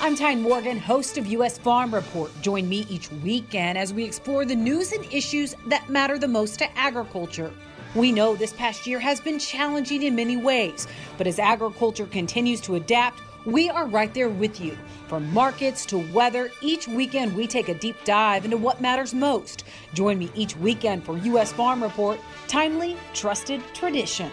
[0.00, 1.58] I'm Tyne Morgan, host of U.S.
[1.58, 2.30] Farm Report.
[2.40, 6.58] Join me each weekend as we explore the news and issues that matter the most
[6.58, 7.52] to agriculture.
[7.94, 10.88] We know this past year has been challenging in many ways,
[11.18, 14.76] but as agriculture continues to adapt, we are right there with you.
[15.08, 19.64] From markets to weather, each weekend we take a deep dive into what matters most.
[19.94, 21.52] Join me each weekend for U.S.
[21.52, 24.30] Farm Report, timely, trusted tradition.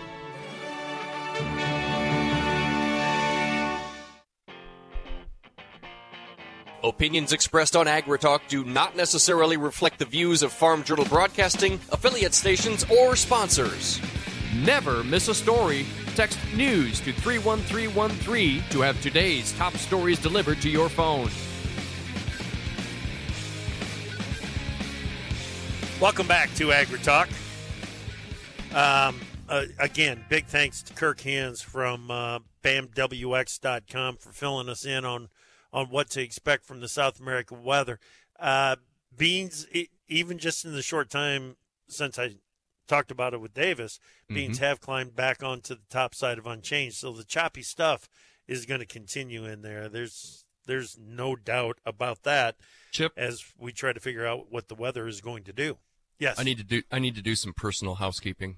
[6.83, 12.33] Opinions expressed on AgriTalk do not necessarily reflect the views of Farm Journal Broadcasting, affiliate
[12.33, 13.99] stations, or sponsors.
[14.55, 15.85] Never miss a story.
[16.15, 21.29] Text news to 31313 to have today's top stories delivered to your phone.
[25.99, 27.27] Welcome back to AgriTalk.
[28.73, 35.03] Um, uh, again, big thanks to Kirk Hinz from uh, BAMWX.com for filling us in
[35.03, 35.27] on
[35.71, 37.99] on what to expect from the South American weather.
[38.39, 38.75] Uh,
[39.15, 39.67] beans,
[40.07, 41.55] even just in the short time
[41.87, 42.35] since I
[42.87, 44.65] talked about it with Davis, beans mm-hmm.
[44.65, 46.97] have climbed back onto the top side of unchanged.
[46.97, 48.09] So the choppy stuff
[48.47, 49.89] is going to continue in there.
[49.89, 52.55] There's there's no doubt about that.
[52.91, 55.77] Chip, as we try to figure out what the weather is going to do.
[56.17, 58.57] Yes, I need to do I need to do some personal housekeeping.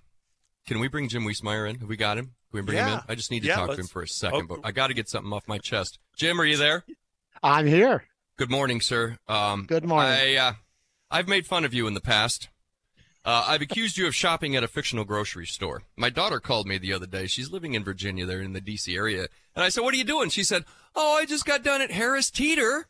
[0.66, 1.80] Can we bring Jim Wiesemeyer in?
[1.80, 2.26] Have we got him?
[2.52, 2.88] Can we bring yeah.
[2.88, 3.00] him in?
[3.10, 4.88] I just need to yeah, talk to him for a second, oh, but I got
[4.88, 6.00] to get something off my chest.
[6.16, 6.84] Jim, are you there?
[7.44, 8.06] I'm here.
[8.38, 9.18] Good morning, sir.
[9.28, 10.12] Um, Good morning.
[10.12, 10.54] I, uh,
[11.10, 12.50] I've made fun of you in the past.
[13.24, 15.84] Uh, I've accused you of shopping at a fictional grocery store.
[15.96, 17.28] My daughter called me the other day.
[17.28, 18.96] She's living in Virginia, there in the D.C.
[18.96, 19.28] area.
[19.56, 20.30] And I said, What are you doing?
[20.30, 20.66] She said,
[20.96, 22.88] Oh, I just got done at Harris Teeter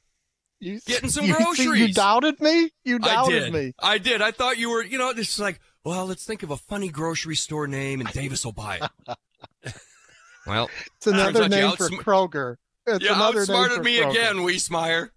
[0.61, 1.81] you, getting some you, groceries.
[1.81, 2.71] You doubted me?
[2.85, 3.53] You doubted I did.
[3.53, 3.73] me.
[3.81, 4.21] I did.
[4.21, 6.89] I thought you were, you know, this is like, well, let's think of a funny
[6.89, 9.17] grocery store name and Davis will buy it.
[10.47, 12.57] well, it's another name for Kroger.
[12.87, 14.11] It's you outsmarted me Kroger.
[14.11, 15.09] again, Wiesemeyer.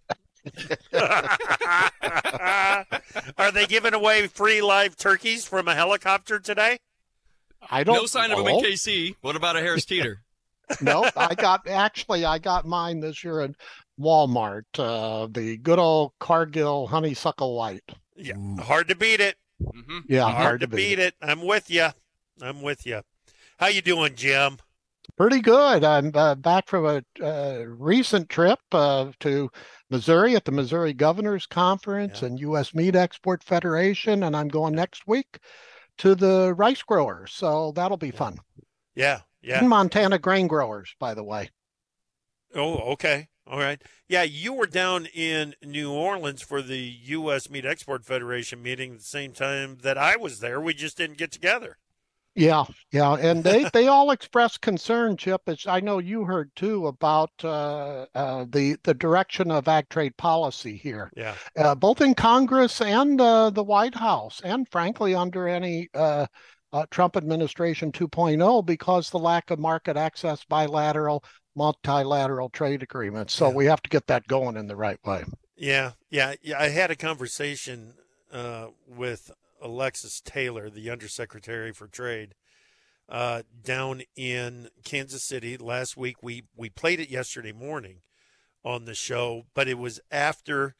[3.38, 6.78] Are they giving away free live turkeys from a helicopter today?
[7.70, 7.94] I don't.
[7.94, 8.40] No sign know.
[8.40, 9.16] of them in KC.
[9.22, 10.22] What about a Harris Teeter?
[10.80, 13.52] no, I got actually I got mine this year at
[13.98, 14.64] Walmart.
[14.78, 17.82] Uh, the good old Cargill honeysuckle white.
[18.16, 19.36] Yeah, hard to beat it.
[19.62, 19.98] Mm-hmm.
[20.08, 21.00] Yeah, hard, hard to, beat, beat it.
[21.00, 21.14] it.
[21.22, 21.88] I'm with you.
[22.42, 23.02] I'm with you.
[23.58, 24.58] How you doing, Jim?
[25.16, 25.84] Pretty good.
[25.84, 29.48] I'm uh, back from a uh, recent trip uh, to
[29.88, 32.28] Missouri at the Missouri Governors Conference yeah.
[32.28, 32.74] and U.S.
[32.74, 35.38] Meat Export Federation, and I'm going next week
[35.98, 37.32] to the rice growers.
[37.32, 38.38] So that'll be fun.
[38.96, 39.60] Yeah, yeah.
[39.60, 41.50] And Montana grain growers, by the way.
[42.52, 43.28] Oh, okay.
[43.46, 43.80] All right.
[44.08, 47.50] Yeah, you were down in New Orleans for the U.S.
[47.50, 50.60] Meat Export Federation meeting at the same time that I was there.
[50.60, 51.78] We just didn't get together.
[52.34, 55.42] Yeah, yeah, and they they all expressed concern, Chip.
[55.46, 60.16] As I know you heard too about uh, uh, the the direction of ag trade
[60.16, 61.10] policy here.
[61.16, 66.26] Yeah, uh, both in Congress and uh, the White House, and frankly under any uh,
[66.72, 71.22] uh, Trump administration 2.0, because the lack of market access, bilateral,
[71.54, 73.32] multilateral trade agreements.
[73.32, 73.54] So yeah.
[73.54, 75.24] we have to get that going in the right way.
[75.56, 76.60] Yeah, yeah, yeah.
[76.60, 77.94] I had a conversation
[78.32, 79.30] uh, with
[79.64, 82.34] Alexis Taylor, the Undersecretary for Trade,
[83.08, 86.22] uh, down in Kansas City last week.
[86.22, 88.02] We we played it yesterday morning
[88.64, 90.76] on the show, but it was after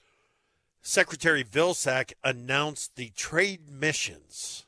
[0.83, 4.67] Secretary Vilsack announced the trade missions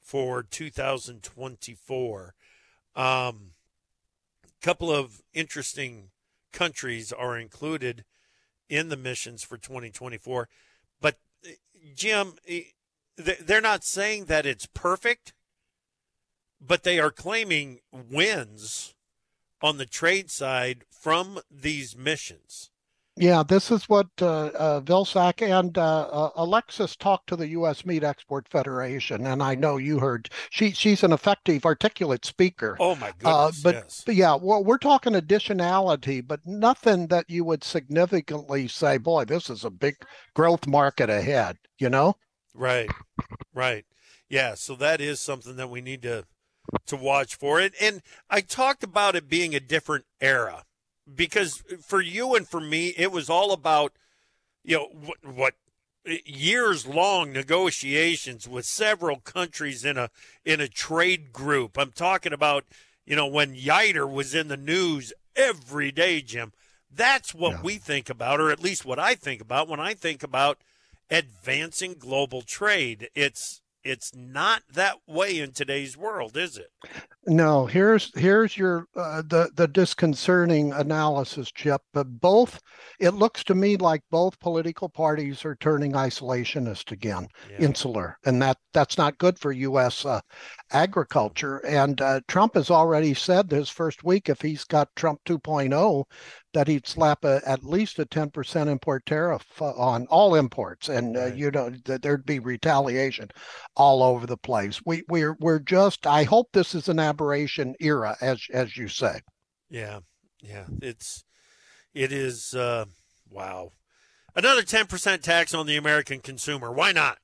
[0.00, 2.34] for 2024.
[2.96, 3.50] A um,
[4.62, 6.10] couple of interesting
[6.52, 8.04] countries are included
[8.70, 10.48] in the missions for 2024.
[11.00, 11.18] But,
[11.94, 12.34] Jim,
[13.24, 15.32] they're not saying that it's perfect,
[16.60, 18.94] but they are claiming wins
[19.62, 22.70] on the trade side from these missions.
[23.16, 27.84] Yeah, this is what uh, uh, Vilsack and uh, uh, Alexis talked to the U.S.
[27.84, 32.78] Meat Export Federation, and I know you heard she she's an effective, articulate speaker.
[32.80, 33.62] Oh my uh, goodness!
[33.62, 34.02] but, yes.
[34.06, 39.50] but yeah, well, we're talking additionality, but nothing that you would significantly say, "Boy, this
[39.50, 39.96] is a big
[40.34, 42.16] growth market ahead." You know?
[42.54, 42.90] Right,
[43.54, 43.84] right.
[44.28, 46.24] Yeah, so that is something that we need to
[46.86, 47.74] to watch for it.
[47.80, 50.64] And I talked about it being a different era
[51.12, 53.92] because for you and for me, it was all about,
[54.62, 55.54] you know, what, what
[56.06, 60.10] eh, years long negotiations with several countries in a
[60.44, 61.78] in a trade group.
[61.78, 62.64] I'm talking about,
[63.04, 66.52] you know, when Yiter was in the news every day, Jim.
[66.92, 67.62] That's what yeah.
[67.62, 70.58] we think about, or at least what I think about when I think about
[71.10, 73.08] advancing global trade.
[73.14, 76.70] It's it's not that way in today's world, is it?
[77.26, 77.64] No.
[77.66, 81.80] Here's here's your uh, the the disconcerting analysis, Chip.
[81.94, 82.60] But both,
[82.98, 87.58] it looks to me like both political parties are turning isolationist again, yeah.
[87.58, 90.04] insular, and that that's not good for U.S.
[90.04, 90.20] Uh,
[90.72, 91.58] agriculture.
[91.58, 96.04] And uh, Trump has already said this first week if he's got Trump 2.0,
[96.52, 101.16] that he'd slap a, at least a 10% import tariff uh, on all imports, and
[101.16, 103.28] uh, you know that there'd be retaliation
[103.76, 104.80] all over the place.
[104.84, 106.06] We we're we're just.
[106.06, 109.20] I hope this is an aberration era, as as you say.
[109.68, 110.00] Yeah,
[110.40, 110.64] yeah.
[110.82, 111.24] It's
[111.94, 112.54] it is.
[112.54, 112.86] Uh,
[113.28, 113.72] wow,
[114.34, 116.72] another 10% tax on the American consumer.
[116.72, 117.18] Why not?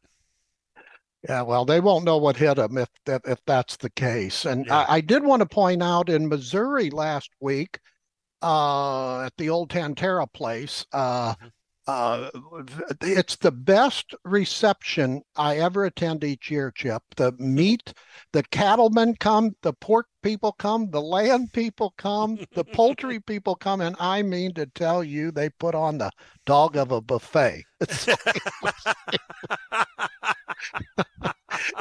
[1.28, 4.44] Yeah, well, they won't know what hit them if if, if that's the case.
[4.44, 4.78] And yeah.
[4.80, 7.80] I, I, did want to point out in Missouri last week,
[8.42, 11.46] uh, at the old Tan-Tar-A place, uh, mm-hmm.
[11.86, 12.30] Uh,
[13.00, 16.72] it's the best reception I ever attend each year.
[16.74, 17.92] Chip, the meat,
[18.32, 23.80] the cattlemen come, the pork people come, the land people come, the poultry people come,
[23.80, 26.10] and I mean to tell you, they put on the
[26.44, 27.62] dog of a buffet.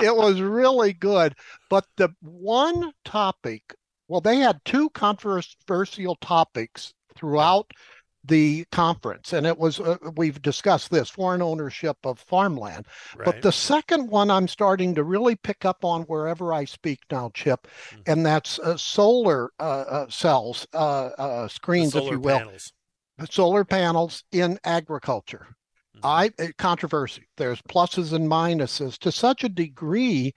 [0.02, 1.34] it was really good.
[1.70, 3.74] But the one topic,
[4.08, 7.72] well, they had two controversial topics throughout
[8.28, 12.86] the conference and it was uh, we've discussed this foreign ownership of farmland
[13.18, 13.26] right.
[13.26, 17.30] but the second one i'm starting to really pick up on wherever i speak now
[17.34, 18.02] chip mm-hmm.
[18.08, 22.74] and that's uh, solar uh, uh cells uh, uh, screens if you will panels.
[23.30, 25.48] solar panels in agriculture
[26.04, 27.28] I eh, controversy.
[27.38, 30.34] There's pluses and minuses to such a degree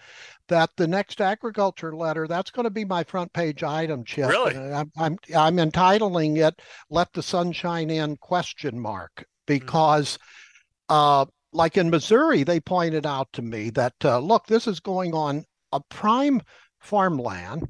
[0.49, 4.29] that the next agriculture letter that's going to be my front page item, Chip.
[4.29, 9.25] Really, I'm I'm, I'm entitling it "Let the Sunshine In?" question mark mm-hmm.
[9.47, 10.15] because.
[10.17, 10.25] Mm-hmm.
[10.91, 15.15] Uh, like in Missouri, they pointed out to me that uh, look, this is going
[15.15, 16.41] on a prime
[16.81, 17.69] farmland,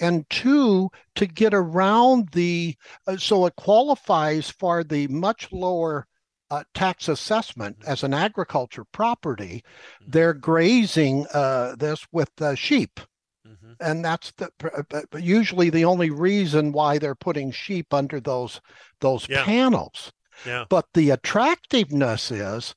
[0.00, 2.74] and two, to get around the
[3.06, 6.06] uh, so it qualifies for the much lower
[6.50, 9.62] uh, tax assessment as an agriculture property,
[10.00, 10.10] mm-hmm.
[10.10, 13.00] they're grazing uh, this with uh, sheep.
[13.46, 13.72] Mm-hmm.
[13.80, 14.50] And that's the,
[14.92, 18.60] uh, usually the only reason why they're putting sheep under those
[19.00, 19.44] those yeah.
[19.44, 20.12] panels.
[20.46, 20.64] Yeah.
[20.68, 22.74] But the attractiveness is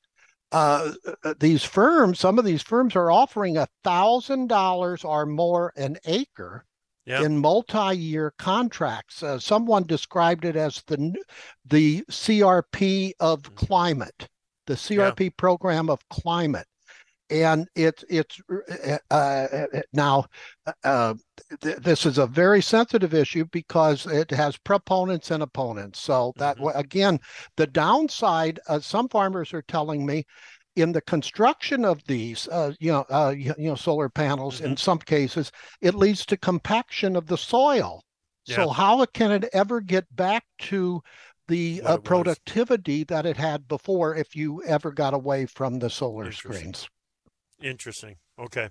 [0.52, 0.92] uh,
[1.24, 5.98] uh, these firms, some of these firms are offering a thousand dollars or more an
[6.06, 6.64] acre
[7.08, 7.22] yep.
[7.22, 9.22] in multi-year contracts.
[9.22, 11.14] Uh, someone described it as the
[11.66, 13.54] the CRP of mm-hmm.
[13.54, 14.28] climate,
[14.66, 15.30] the CRP yeah.
[15.36, 16.66] program of climate.
[17.30, 18.40] And it's it's
[18.80, 20.24] uh, uh, now
[20.82, 21.12] uh,
[21.60, 26.00] th- this is a very sensitive issue because it has proponents and opponents.
[26.00, 26.78] So that mm-hmm.
[26.78, 27.18] again,
[27.58, 30.24] the downside, uh, some farmers are telling me
[30.76, 34.66] in the construction of these, uh, you know, uh, you, know, solar panels, mm-hmm.
[34.66, 35.50] in some cases,
[35.80, 38.02] it leads to compaction of the soil.
[38.46, 38.56] Yeah.
[38.56, 41.02] So how can it ever get back to
[41.48, 46.30] the uh, productivity that it had before if you ever got away from the solar
[46.32, 46.88] screens?
[47.62, 48.16] Interesting.
[48.38, 48.68] Okay.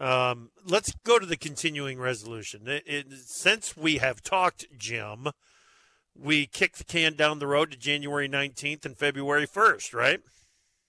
[0.00, 2.68] Um, let's go to the continuing resolution.
[2.68, 5.28] It, it, since we have talked, Jim,
[6.14, 10.20] we kicked the can down the road to January 19th and February 1st, right?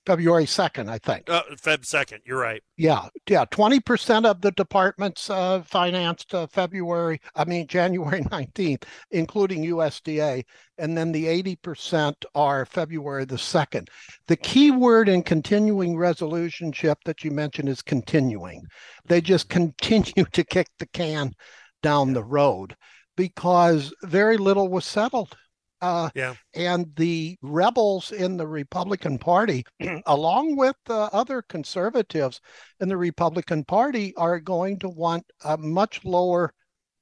[0.10, 1.30] February 2nd, I think.
[1.30, 2.64] Uh, Feb 2nd, you're right.
[2.78, 3.46] Yeah, yeah.
[3.46, 10.46] 20% of the departments uh, financed uh, February, I mean, January 19th, including USDA.
[10.80, 11.26] And then the
[11.58, 13.88] 80% are February the 2nd.
[14.26, 18.64] The key word in continuing resolution, Chip, that you mentioned is continuing.
[19.06, 21.34] They just continue to kick the can
[21.84, 22.76] down the road
[23.16, 25.38] because very little was settled.
[25.82, 26.36] Uh, yeah.
[26.54, 29.64] And the rebels in the Republican Party,
[30.06, 32.42] along with uh, other conservatives
[32.80, 36.54] in the Republican Party, are going to want a much lower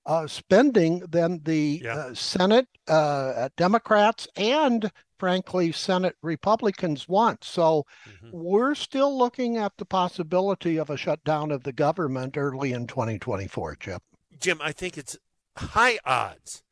[0.06, 1.96] uh, spending than the Yeah.
[1.96, 7.44] uh, Senate uh, Democrats and, frankly, Senate Republicans want.
[7.44, 8.30] So Mm-hmm.
[8.32, 13.76] we're still looking at the possibility of a shutdown of the government early in 2024,
[13.76, 14.02] Chip.
[14.40, 15.18] Jim, I think it's
[15.58, 16.64] high odds.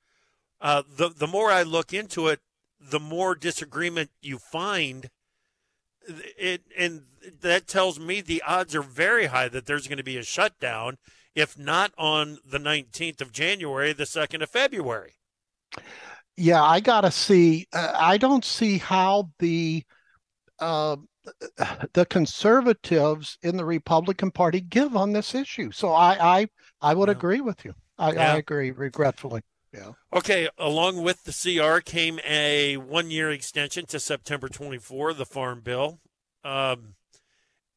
[0.66, 2.40] Uh, the the more I look into it,
[2.80, 5.12] the more disagreement you find.
[6.08, 7.04] It and
[7.42, 10.98] that tells me the odds are very high that there's going to be a shutdown,
[11.36, 15.14] if not on the 19th of January, the 2nd of February.
[16.36, 17.68] Yeah, I gotta see.
[17.72, 19.84] Uh, I don't see how the
[20.58, 20.96] uh,
[21.94, 25.70] the conservatives in the Republican Party give on this issue.
[25.72, 26.48] So I I
[26.82, 27.76] I would agree with you.
[28.00, 28.34] I, Yeah.
[28.34, 29.44] I agree regretfully.
[29.76, 29.92] Yeah.
[30.14, 35.62] Okay, along with the CR came a one year extension to September 24, the Farm
[35.62, 36.00] Bill.
[36.44, 36.96] Um,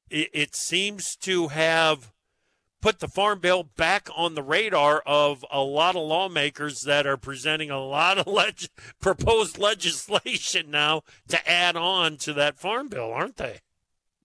[0.08, 2.12] it, it seems to have
[2.80, 7.16] put the Farm Bill back on the radar of a lot of lawmakers that are
[7.16, 8.68] presenting a lot of leg-
[9.00, 13.60] proposed legislation now to add on to that Farm Bill, aren't they?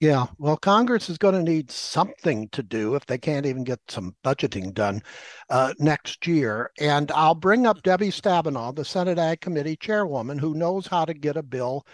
[0.04, 3.80] Yeah, well, Congress is going to need something to do if they can't even get
[3.88, 5.02] some budgeting done
[5.50, 6.72] uh, next year.
[6.78, 11.14] And I'll bring up Debbie Stabenow, the Senate Ag Committee chairwoman, who knows how to
[11.14, 11.88] get a bill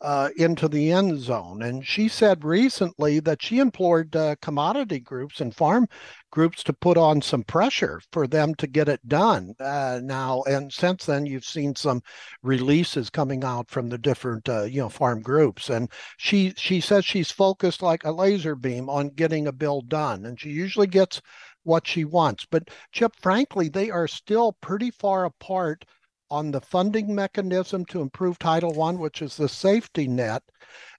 [0.00, 1.62] uh, into the end zone.
[1.62, 5.88] And she said recently that she implored uh, commodity groups and farm
[6.30, 10.42] groups to put on some pressure for them to get it done uh, now.
[10.42, 12.02] And since then, you've seen some
[12.42, 15.70] releases coming out from the different, uh, you know, farm groups.
[15.70, 20.26] And she she says she's focused like a laser beam on getting a bill done,
[20.26, 21.22] and she usually gets
[21.62, 22.46] what she wants.
[22.48, 25.84] But Chip, frankly, they are still pretty far apart
[26.30, 30.42] on the funding mechanism to improve Title One, which is the safety net,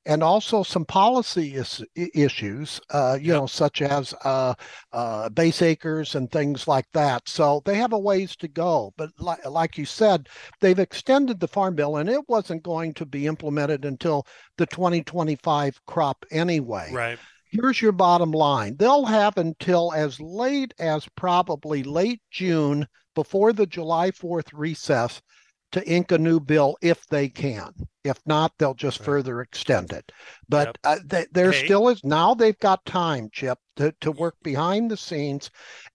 [0.06, 4.54] and also some policy is, issues, uh, you know, such as uh,
[4.94, 7.28] uh, base acres and things like that.
[7.28, 8.94] So they have a ways to go.
[8.98, 10.30] But like, like you said,
[10.62, 14.26] they've extended the Farm Bill, and it wasn't going to be implemented until
[14.58, 16.90] the 2025 crop anyway.
[16.94, 17.20] Right.
[17.50, 18.76] Here's your bottom line.
[18.78, 22.88] They'll have until as late as probably late June
[23.18, 25.24] before the July 4th recess
[25.72, 27.74] to ink a new bill if they can.
[28.04, 30.12] If not, they'll just further extend it.
[30.48, 31.66] But uh, th- there Hey.
[31.66, 35.50] still is now they've got time, Chip, to, to work behind the scenes.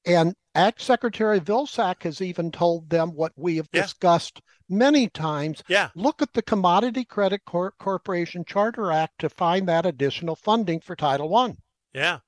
[0.05, 5.63] And Ag Secretary Vilsack has even told them what we have discussed many times.
[5.69, 5.91] Yeah.
[5.95, 10.97] Look at the Commodity Credit Cor- Corporation Charter Act to find that additional funding for
[10.97, 11.57] Title One.
[11.95, 12.19] Yeah,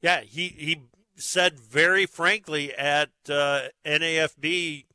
[0.00, 0.22] yeah.
[0.22, 0.82] He he
[1.16, 4.86] said very frankly at uh, NAFB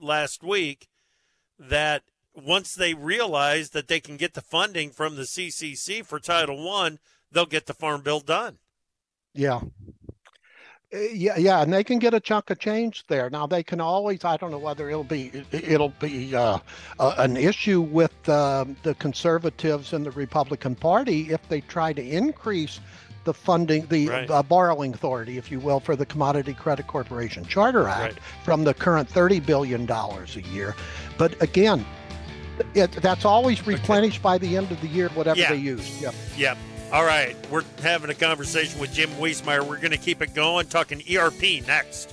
[0.00, 0.88] last week
[1.58, 2.02] that
[2.34, 6.98] once they realize that they can get the funding from the CCC for Title One,
[7.30, 8.58] they'll get the farm bill done.
[9.34, 9.60] Yeah.
[10.94, 13.30] Uh, Yeah, yeah, and they can get a chunk of change there.
[13.30, 14.24] Now they can always.
[14.24, 16.58] I don't know whether it'll be it'll be uh,
[16.98, 22.02] uh, an issue with um, the conservatives and the Republican Party if they try to
[22.02, 22.80] increase
[23.24, 24.30] the funding, the Right.
[24.30, 28.74] uh, borrowing authority, if you will, for the Commodity Credit Corporation Charter Act from the
[28.74, 30.74] current thirty billion dollars a year.
[31.18, 31.84] But again,
[32.74, 35.50] it, that's always replenished by the end of the year, whatever Yeah.
[35.50, 36.00] they use.
[36.00, 36.14] Yep.
[36.36, 36.58] Yep.
[36.92, 39.62] All right, we're having a conversation with Jim Wiesemeyer.
[39.66, 42.12] We're going to keep it going, talking ERP next.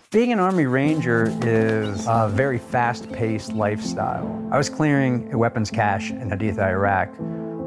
[0.11, 4.45] Being an Army Ranger is a very fast paced lifestyle.
[4.51, 7.07] I was clearing a weapons cache in Haditha, Iraq,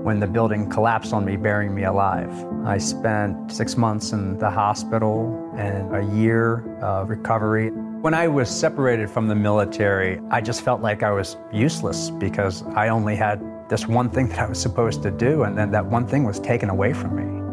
[0.04, 2.30] when the building collapsed on me, burying me alive.
[2.66, 7.70] I spent six months in the hospital and a year of recovery.
[7.70, 12.62] When I was separated from the military, I just felt like I was useless because
[12.74, 13.40] I only had
[13.70, 16.40] this one thing that I was supposed to do, and then that one thing was
[16.40, 17.43] taken away from me.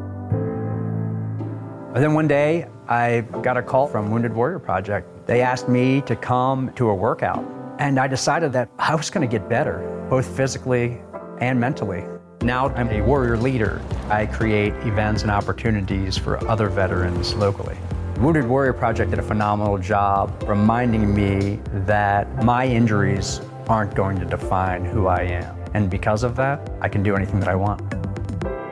[1.93, 5.27] But then one day, I got a call from Wounded Warrior Project.
[5.27, 7.43] They asked me to come to a workout,
[7.79, 11.01] and I decided that I was going to get better, both physically
[11.41, 12.05] and mentally.
[12.43, 13.81] Now I'm a warrior leader.
[14.09, 17.75] I create events and opportunities for other veterans locally.
[18.19, 24.25] Wounded Warrior Project did a phenomenal job reminding me that my injuries aren't going to
[24.25, 25.57] define who I am.
[25.73, 27.81] And because of that, I can do anything that I want.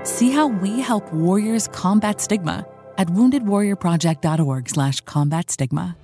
[0.08, 2.66] See how we help warriors combat stigma
[3.00, 5.96] at woundedwarriorproject.org slash combat stigma.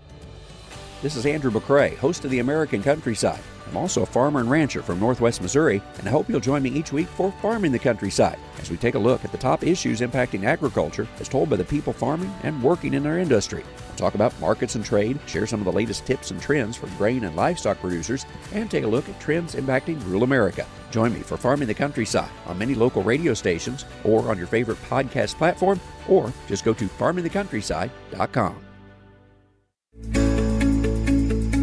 [1.01, 3.41] This is Andrew McCrae, host of the American Countryside.
[3.67, 6.69] I'm also a farmer and rancher from Northwest Missouri, and I hope you'll join me
[6.69, 10.01] each week for Farming the Countryside as we take a look at the top issues
[10.01, 13.63] impacting agriculture as told by the people farming and working in our industry.
[13.95, 17.23] Talk about markets and trade, share some of the latest tips and trends for grain
[17.23, 20.65] and livestock producers, and take a look at trends impacting rural America.
[20.91, 24.81] Join me for Farming the Countryside on many local radio stations or on your favorite
[24.83, 28.61] podcast platform, or just go to farmingthecountryside.com.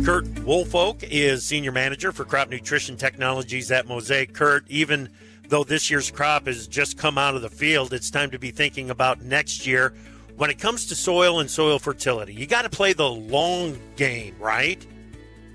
[0.04, 4.34] Kurt Woolfolk is Senior Manager for Crop Nutrition Technologies at Mosaic.
[4.34, 5.08] Kurt, even
[5.48, 8.50] though this year's crop has just come out of the field, it's time to be
[8.50, 9.94] thinking about next year.
[10.36, 14.34] When it comes to soil and soil fertility, you got to play the long game,
[14.40, 14.84] right?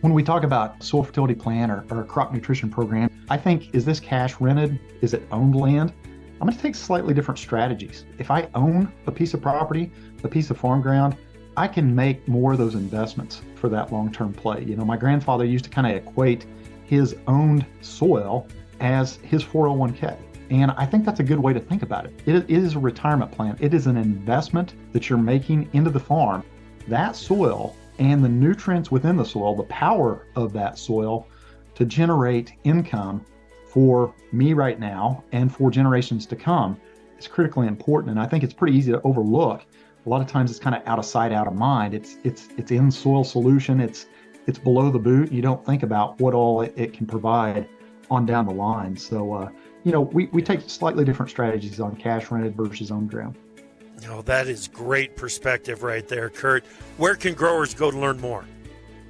[0.01, 3.85] When we talk about soil fertility plan or, or crop nutrition program, I think is
[3.85, 4.79] this cash rented?
[5.01, 5.93] Is it owned land?
[6.39, 8.05] I'm going to take slightly different strategies.
[8.19, 9.91] If I own a piece of property,
[10.23, 11.17] a piece of farm ground,
[11.57, 14.63] I can make more of those investments for that long term play.
[14.63, 16.45] You know, my grandfather used to kind of equate
[16.85, 18.47] his owned soil
[18.79, 20.15] as his 401k.
[20.49, 22.21] And I think that's a good way to think about it.
[22.25, 26.43] It is a retirement plan, it is an investment that you're making into the farm.
[26.87, 31.27] That soil and the nutrients within the soil, the power of that soil
[31.75, 33.25] to generate income
[33.67, 36.79] for me right now and for generations to come
[37.19, 38.11] is critically important.
[38.11, 39.65] And I think it's pretty easy to overlook
[40.07, 41.93] a lot of times it's kind of out of sight, out of mind.
[41.93, 43.81] It's it's it's in soil solution.
[43.81, 44.05] It's
[44.47, 45.33] it's below the boot.
[45.33, 47.67] You don't think about what all it, it can provide
[48.09, 48.95] on down the line.
[48.95, 49.49] So uh,
[49.87, 53.37] you know, we, we take slightly different strategies on cash rented versus owned ground.
[54.09, 56.65] Oh, that is great perspective right there, Kurt.
[56.97, 58.43] Where can growers go to learn more?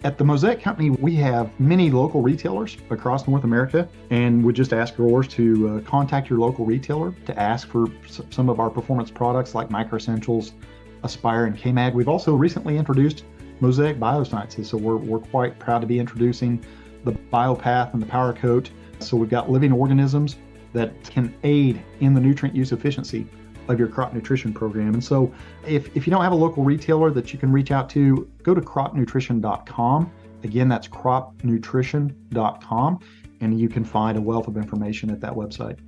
[0.04, 4.72] At the Mosaic Company, we have many local retailers across North America, and would just
[4.72, 7.88] ask growers to uh, contact your local retailer to ask for
[8.30, 10.54] some of our performance products like Micro Essentials,
[11.02, 11.96] Aspire and KMag.
[11.96, 13.24] We've also recently introduced
[13.62, 16.64] Mosaic Biosciences, so we're, we're quite proud to be introducing
[17.04, 18.70] the BioPath and the Power Coat.
[19.00, 20.38] So we've got living organisms
[20.78, 23.28] that can aid in the nutrient use efficiency
[23.68, 24.94] of your crop nutrition program.
[24.94, 25.34] And so
[25.66, 28.54] if, if you don't have a local retailer that you can reach out to, go
[28.54, 30.12] to cropnutrition.com.
[30.44, 33.00] Again, that's cropnutrition.com,
[33.42, 35.80] and you can find a wealth of information at that website.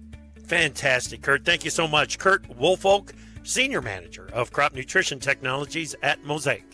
[0.45, 1.45] Fantastic, Kurt.
[1.45, 2.17] Thank you so much.
[2.17, 3.13] Kurt Woolfolk
[3.43, 6.65] Senior Manager of Crop Nutrition Technologies at Mosaic.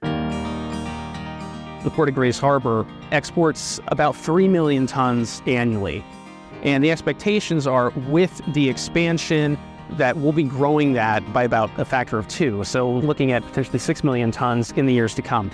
[0.00, 6.04] The Port of Grays Harbor exports about 3 million tons annually.
[6.62, 9.58] And the expectations are with the expansion
[9.90, 12.64] that we'll be growing that by about a factor of two.
[12.64, 15.50] So looking at potentially 6 million tons in the years to come.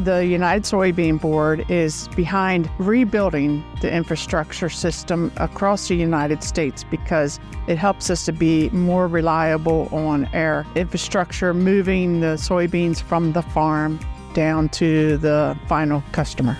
[0.00, 7.38] The United Soybean Board is behind rebuilding the infrastructure system across the United States because
[7.68, 13.42] it helps us to be more reliable on our infrastructure, moving the soybeans from the
[13.42, 14.00] farm
[14.32, 16.56] down to the final customer.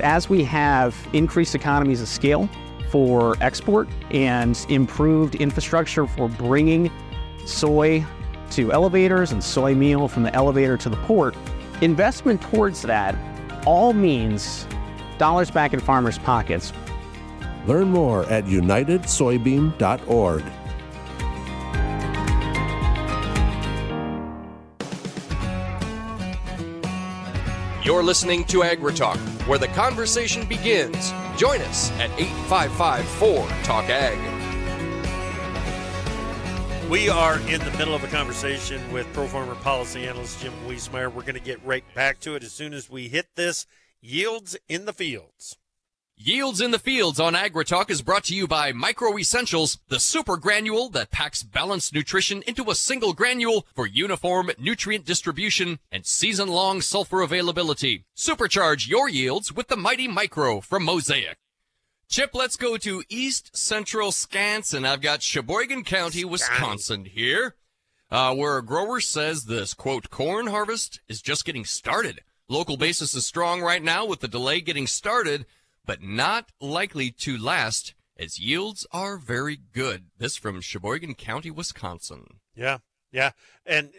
[0.00, 2.48] As we have increased economies of scale
[2.90, 6.90] for export and improved infrastructure for bringing
[7.44, 8.04] soy
[8.50, 11.36] to elevators and soy meal from the elevator to the port,
[11.80, 13.16] Investment towards that
[13.66, 14.66] all means
[15.16, 16.74] dollars back in farmers' pockets.
[17.66, 20.44] Learn more at unitedsoybean.org.
[27.90, 29.16] You're listening to AgriTalk,
[29.48, 31.12] where the conversation begins.
[31.36, 34.16] Join us at 855 4 Talk Ag.
[36.88, 41.12] We are in the middle of a conversation with Pro Farmer Policy Analyst Jim Wiesemeyer.
[41.12, 43.66] We're going to get right back to it as soon as we hit this.
[44.00, 45.58] Yields in the fields.
[46.22, 50.36] Yields in the Fields on AgriTalk is brought to you by Micro Essentials, the super
[50.36, 56.82] granule that packs balanced nutrition into a single granule for uniform nutrient distribution and season-long
[56.82, 58.04] sulfur availability.
[58.14, 61.38] Supercharge your yields with the Mighty Micro from Mosaic.
[62.06, 64.84] Chip, let's go to East Central Wisconsin.
[64.84, 67.54] I've got Sheboygan County, Wisconsin here.
[68.10, 72.20] uh, where a grower says this quote, corn harvest is just getting started.
[72.48, 75.46] Local basis is strong right now with the delay getting started,
[75.90, 80.04] but not likely to last as yields are very good.
[80.16, 82.26] This from Sheboygan County, Wisconsin.
[82.54, 82.78] Yeah,
[83.10, 83.32] yeah.
[83.66, 83.90] And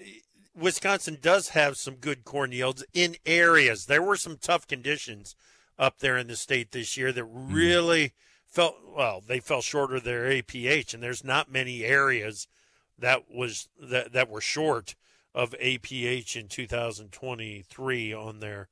[0.56, 3.88] Wisconsin does have some good corn yields in areas.
[3.88, 5.36] There were some tough conditions
[5.78, 8.12] up there in the state this year that really mm.
[8.48, 12.48] felt well, they fell short of their APH and there's not many areas
[12.98, 14.96] that was that that were short
[15.36, 18.70] of APH in 2023 on their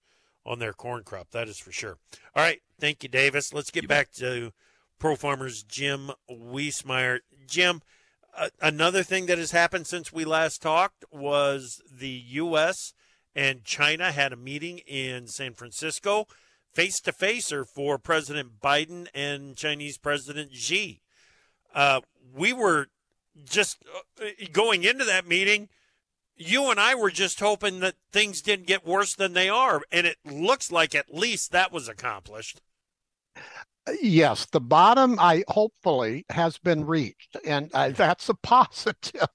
[0.50, 1.30] on their corn crop.
[1.32, 1.98] That is for sure.
[2.36, 3.54] All right, thank you Davis.
[3.54, 4.16] Let's get you back bet.
[4.16, 4.52] to
[4.98, 7.20] Pro Farmers Jim Wiesemeyer.
[7.48, 7.82] Jim,
[8.36, 12.94] uh, another thing that has happened since we last talked was the U.S.
[13.36, 16.26] and China had a meeting in San Francisco,
[16.74, 21.02] face to facer for President Biden and Chinese President Xi.
[21.76, 22.02] Uh,
[22.34, 22.88] we were
[23.46, 23.78] just
[24.20, 25.70] uh, going into that meeting.
[26.42, 30.08] You and I were just hoping that things didn't get worse than they are, and
[30.08, 32.62] it looks like at least that was accomplished
[34.02, 39.28] yes, the bottom, I hopefully has been reached, and uh, that's a positive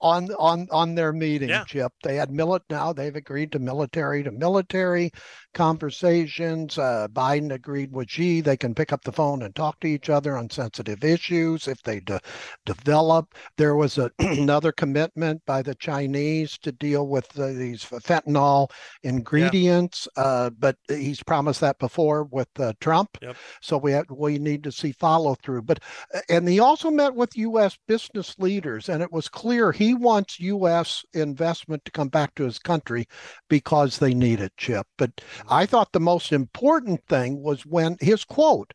[0.00, 1.48] on on on their meeting.
[1.48, 1.64] Yeah.
[1.64, 2.92] Chip, they had millet now.
[2.92, 5.10] They've agreed to military to military
[5.54, 6.78] conversations.
[6.78, 8.40] Uh, Biden agreed with Xi.
[8.40, 11.82] They can pick up the phone and talk to each other on sensitive issues if
[11.82, 12.20] they de-
[12.66, 13.34] develop.
[13.56, 18.70] There was a, another commitment by the Chinese to deal with these fentanyl
[19.02, 20.22] ingredients, yeah.
[20.22, 23.18] uh, but he's promised that before with uh, Trump.
[23.20, 23.36] Yep.
[23.60, 25.62] So we have, we need to see follow through.
[25.62, 25.80] But
[26.28, 27.78] and he also met with U.S.
[27.86, 31.04] business leaders, and it was clear he wants U.S.
[31.12, 33.06] investment to come back to his country
[33.48, 34.86] because they need it, Chip.
[34.98, 35.52] But mm-hmm.
[35.52, 38.72] I thought the most important thing was when his quote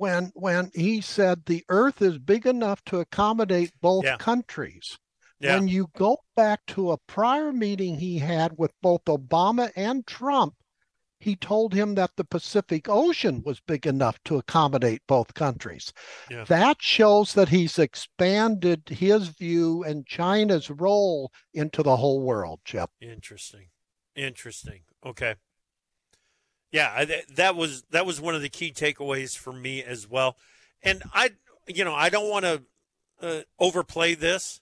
[0.00, 4.16] when when he said the earth is big enough to accommodate both yeah.
[4.16, 4.98] countries.
[5.40, 5.56] Yeah.
[5.56, 10.54] When you go back to a prior meeting he had with both Obama and Trump,
[11.20, 15.92] he told him that the Pacific Ocean was big enough to accommodate both countries.
[16.30, 16.44] Yeah.
[16.44, 22.90] That shows that he's expanded his view and China's role into the whole world, Chip.
[23.00, 23.66] Interesting.
[24.16, 24.80] Interesting.
[25.04, 25.34] Okay.
[26.72, 27.04] Yeah,
[27.34, 30.36] that was that was one of the key takeaways for me as well.
[30.82, 31.30] And I
[31.66, 32.62] you know, I don't want to
[33.20, 34.60] uh, overplay this,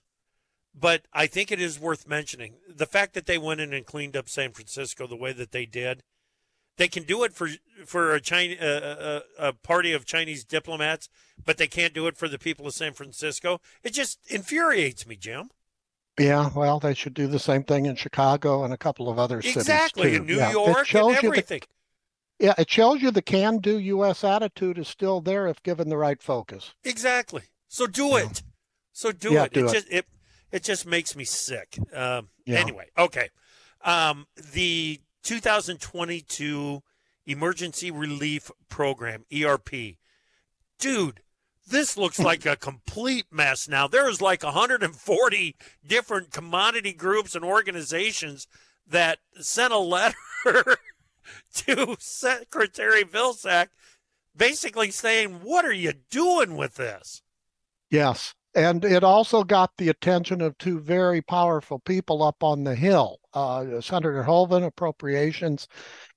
[0.73, 2.55] but I think it is worth mentioning.
[2.67, 5.65] The fact that they went in and cleaned up San Francisco the way that they
[5.65, 6.03] did
[6.79, 7.49] they can do it for
[7.85, 11.09] for a China a, a, party of Chinese diplomats,
[11.45, 13.59] but they can't do it for the people of San Francisco.
[13.83, 15.51] It just infuriates me, Jim.
[16.17, 19.39] Yeah, well, they should do the same thing in Chicago and a couple of other
[19.39, 20.51] exactly, cities Exactly, in New yeah.
[20.51, 21.61] York and everything.
[22.39, 24.23] The, yeah, it shows you the can-do U.S.
[24.23, 26.73] attitude is still there if given the right focus.
[26.83, 27.43] Exactly.
[27.67, 28.25] So do yeah.
[28.25, 28.43] it.
[28.93, 29.53] So do yeah, it.
[29.53, 30.05] Do it, it just it
[30.51, 31.77] it just makes me sick.
[31.93, 32.29] Um.
[32.47, 33.29] Anyway, okay.
[33.81, 34.99] Um, the
[35.29, 36.81] 2022
[37.27, 39.69] Emergency Relief Program, ERP.
[40.79, 41.21] Dude,
[41.67, 43.87] this looks like a complete mess now.
[43.87, 45.55] There's like 140
[45.85, 48.47] different commodity groups and organizations
[48.87, 50.15] that sent a letter
[51.53, 53.67] to Secretary Vilsack
[54.35, 57.21] basically saying, What are you doing with this?
[57.91, 58.33] Yes.
[58.59, 63.21] And it also got the attention of two very powerful people up on the Hill
[63.33, 65.69] uh, Senator Hoeven, appropriations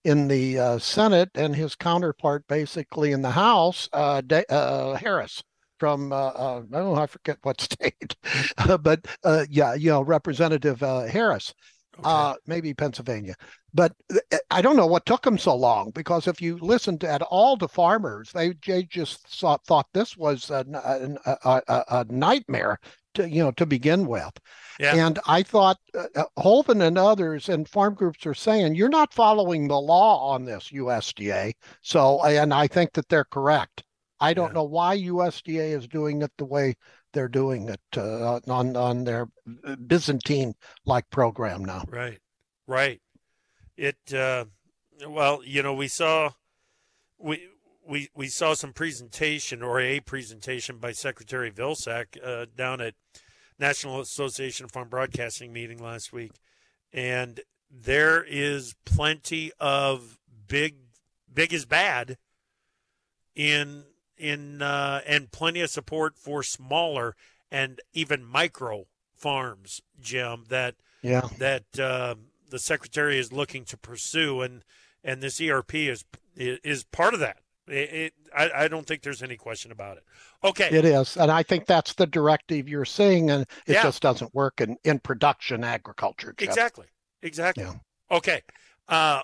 [0.03, 5.45] in the uh, Senate, and his counterpart basically in the House, uh, uh Harris
[5.79, 8.17] from know I forget what state,
[8.81, 9.07] but
[9.49, 11.55] yeah, you know Representative Harris.
[11.99, 12.09] Okay.
[12.09, 13.35] Uh, maybe Pennsylvania.
[13.75, 13.93] But
[14.31, 17.57] eh, I don't know what took them so long because if you listened at all
[17.59, 20.65] to farmers, they, they just thought, thought this was a,
[21.45, 22.79] a, a, a nightmare
[23.15, 24.33] to you know to begin with.
[24.81, 25.07] Yeah.
[25.07, 29.69] And I thought uh, uh and others and farm groups are saying you're not following
[29.69, 31.53] the law on this USDA.
[31.83, 33.85] So and I think that they're correct.
[34.21, 34.55] I don't yeah.
[34.55, 36.77] know why USDA is doing it the way
[37.13, 39.29] they're doing it uh, on on their
[39.87, 40.55] Byzantine
[40.85, 41.85] like program now.
[41.89, 42.19] Right,
[42.67, 43.01] right.
[43.77, 44.47] It uh,
[45.07, 46.31] well, you know, we saw
[47.19, 47.49] we
[47.87, 52.95] we we saw some presentation or a presentation by Secretary Vilsack uh, down at
[53.59, 56.33] National Association of Farm Broadcasting meeting last week,
[56.93, 57.41] and
[57.71, 60.77] there is plenty of big
[61.33, 62.19] big is bad
[63.35, 63.85] in
[64.23, 67.17] in uh, and plenty of support for smaller
[67.51, 70.45] and even micro farms, Jim.
[70.49, 72.15] That yeah that uh,
[72.49, 74.65] the secretary is looking to pursue, and
[75.03, 76.05] and this ERP is
[76.37, 77.39] is part of that.
[77.67, 80.05] It, it I, I, don't think there's any question about it.
[80.43, 80.69] Okay.
[80.71, 81.17] It is.
[81.17, 83.83] And I think that's the directive you're seeing, and it yeah.
[83.85, 86.35] just doesn't work in, in production agriculture.
[86.37, 86.49] Jeff.
[86.49, 86.87] Exactly.
[87.23, 87.63] Exactly.
[87.63, 87.75] Yeah.
[88.11, 88.43] Okay.
[88.89, 89.21] Uh,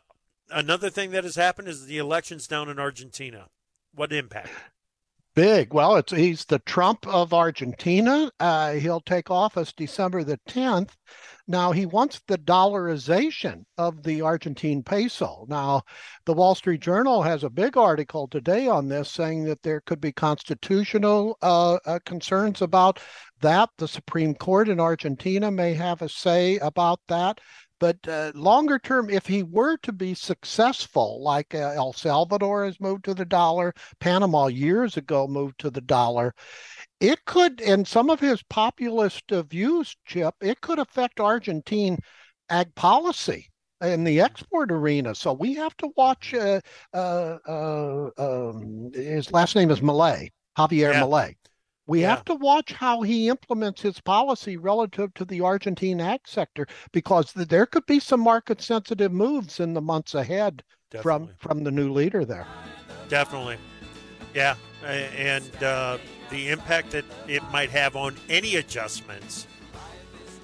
[0.51, 3.49] another thing that has happened is the elections down in Argentina.
[3.93, 4.51] What impact?
[5.39, 5.73] Big.
[5.73, 8.29] Well, it's he's the Trump of Argentina.
[8.41, 10.91] Uh, he'll take office December the 10th.
[11.47, 15.47] Now, he wants the dollarization of the Argentine peso.
[15.49, 15.83] Now,
[16.27, 20.01] the Wall Street Journal has a big article today on this saying that there could
[20.01, 22.99] be constitutional uh, uh, concerns about
[23.41, 23.71] that.
[23.79, 27.41] The Supreme Court in Argentina may have a say about that.
[27.81, 32.81] But uh, longer term, if he were to be successful, like uh, El Salvador has
[32.81, 36.35] moved to the dollar, Panama years ago moved to the dollar,
[37.01, 41.99] it could, in some of his populist uh, views, Chip, it could affect Argentine
[42.51, 43.51] ag policy
[43.81, 45.15] in the export arena.
[45.15, 46.35] So we have to watch.
[46.35, 46.61] Uh,
[46.93, 51.03] uh, uh, um, his last name is Milei, Javier yeah.
[51.03, 51.35] Milei.
[51.89, 52.11] We yeah.
[52.11, 57.33] have to watch how he implements his policy relative to the Argentine ag sector because
[57.33, 61.33] there could be some market sensitive moves in the months ahead Definitely.
[61.39, 62.47] from from the new leader there.
[63.09, 63.57] Definitely,
[64.35, 65.97] yeah, and uh,
[66.29, 69.47] the impact that it might have on any adjustments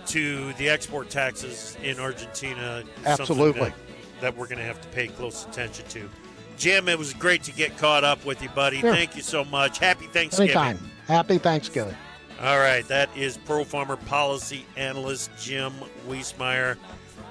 [0.06, 2.82] to the export taxes in Argentina.
[3.04, 3.60] Absolutely.
[3.60, 3.74] That,
[4.20, 6.08] that, we're going to have to pay close attention to.
[6.56, 8.80] Jim, it was great to get caught up with you, buddy.
[8.80, 8.94] Sure.
[8.94, 9.78] Thank you so much.
[9.78, 10.56] Happy Thanksgiving.
[10.56, 10.90] Anytime.
[11.06, 11.96] Happy Thanksgiving.
[12.40, 12.86] All right.
[12.88, 15.72] That is Pro Farmer Policy Analyst Jim
[16.08, 16.76] Wiesemeyer.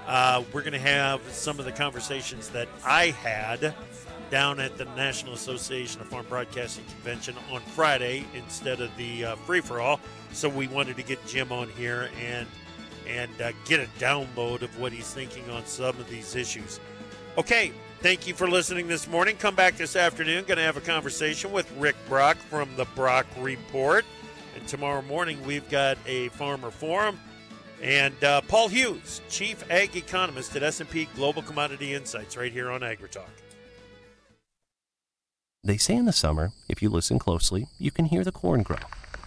[0.08, 3.74] Uh, we're going to have some of the conversations that I had
[4.30, 9.36] down at the National Association of Farm Broadcasting Convention on Friday instead of the uh,
[9.38, 10.00] free for all.
[10.32, 12.48] So we wanted to get Jim on here and
[13.08, 16.80] and uh, get a download of what he's thinking on some of these issues.
[17.38, 19.38] Okay, thank you for listening this morning.
[19.38, 20.44] Come back this afternoon.
[20.44, 24.04] Going to have a conversation with Rick Brock from the Brock Report.
[24.56, 27.18] And tomorrow morning we've got a farmer forum.
[27.82, 32.82] And uh, Paul Hughes, chief ag economist at S&P Global Commodity Insights, right here on
[32.82, 33.24] AgriTalk.
[35.64, 38.76] They say in the summer, if you listen closely, you can hear the corn grow.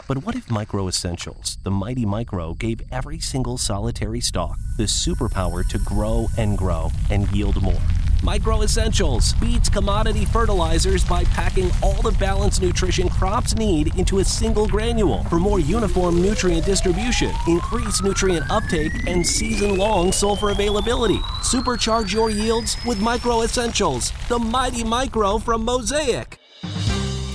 [0.07, 5.67] But what if Micro Essentials, the mighty Micro, gave every single solitary stalk the superpower
[5.67, 7.81] to grow and grow and yield more?
[8.27, 14.25] Micro Essentials beats commodity fertilizers by packing all the balanced nutrition crops need into a
[14.25, 21.19] single granule for more uniform nutrient distribution, increased nutrient uptake, and season long sulfur availability.
[21.41, 26.41] Supercharge your yields with Micro Essentials, the mighty micro from Mosaic.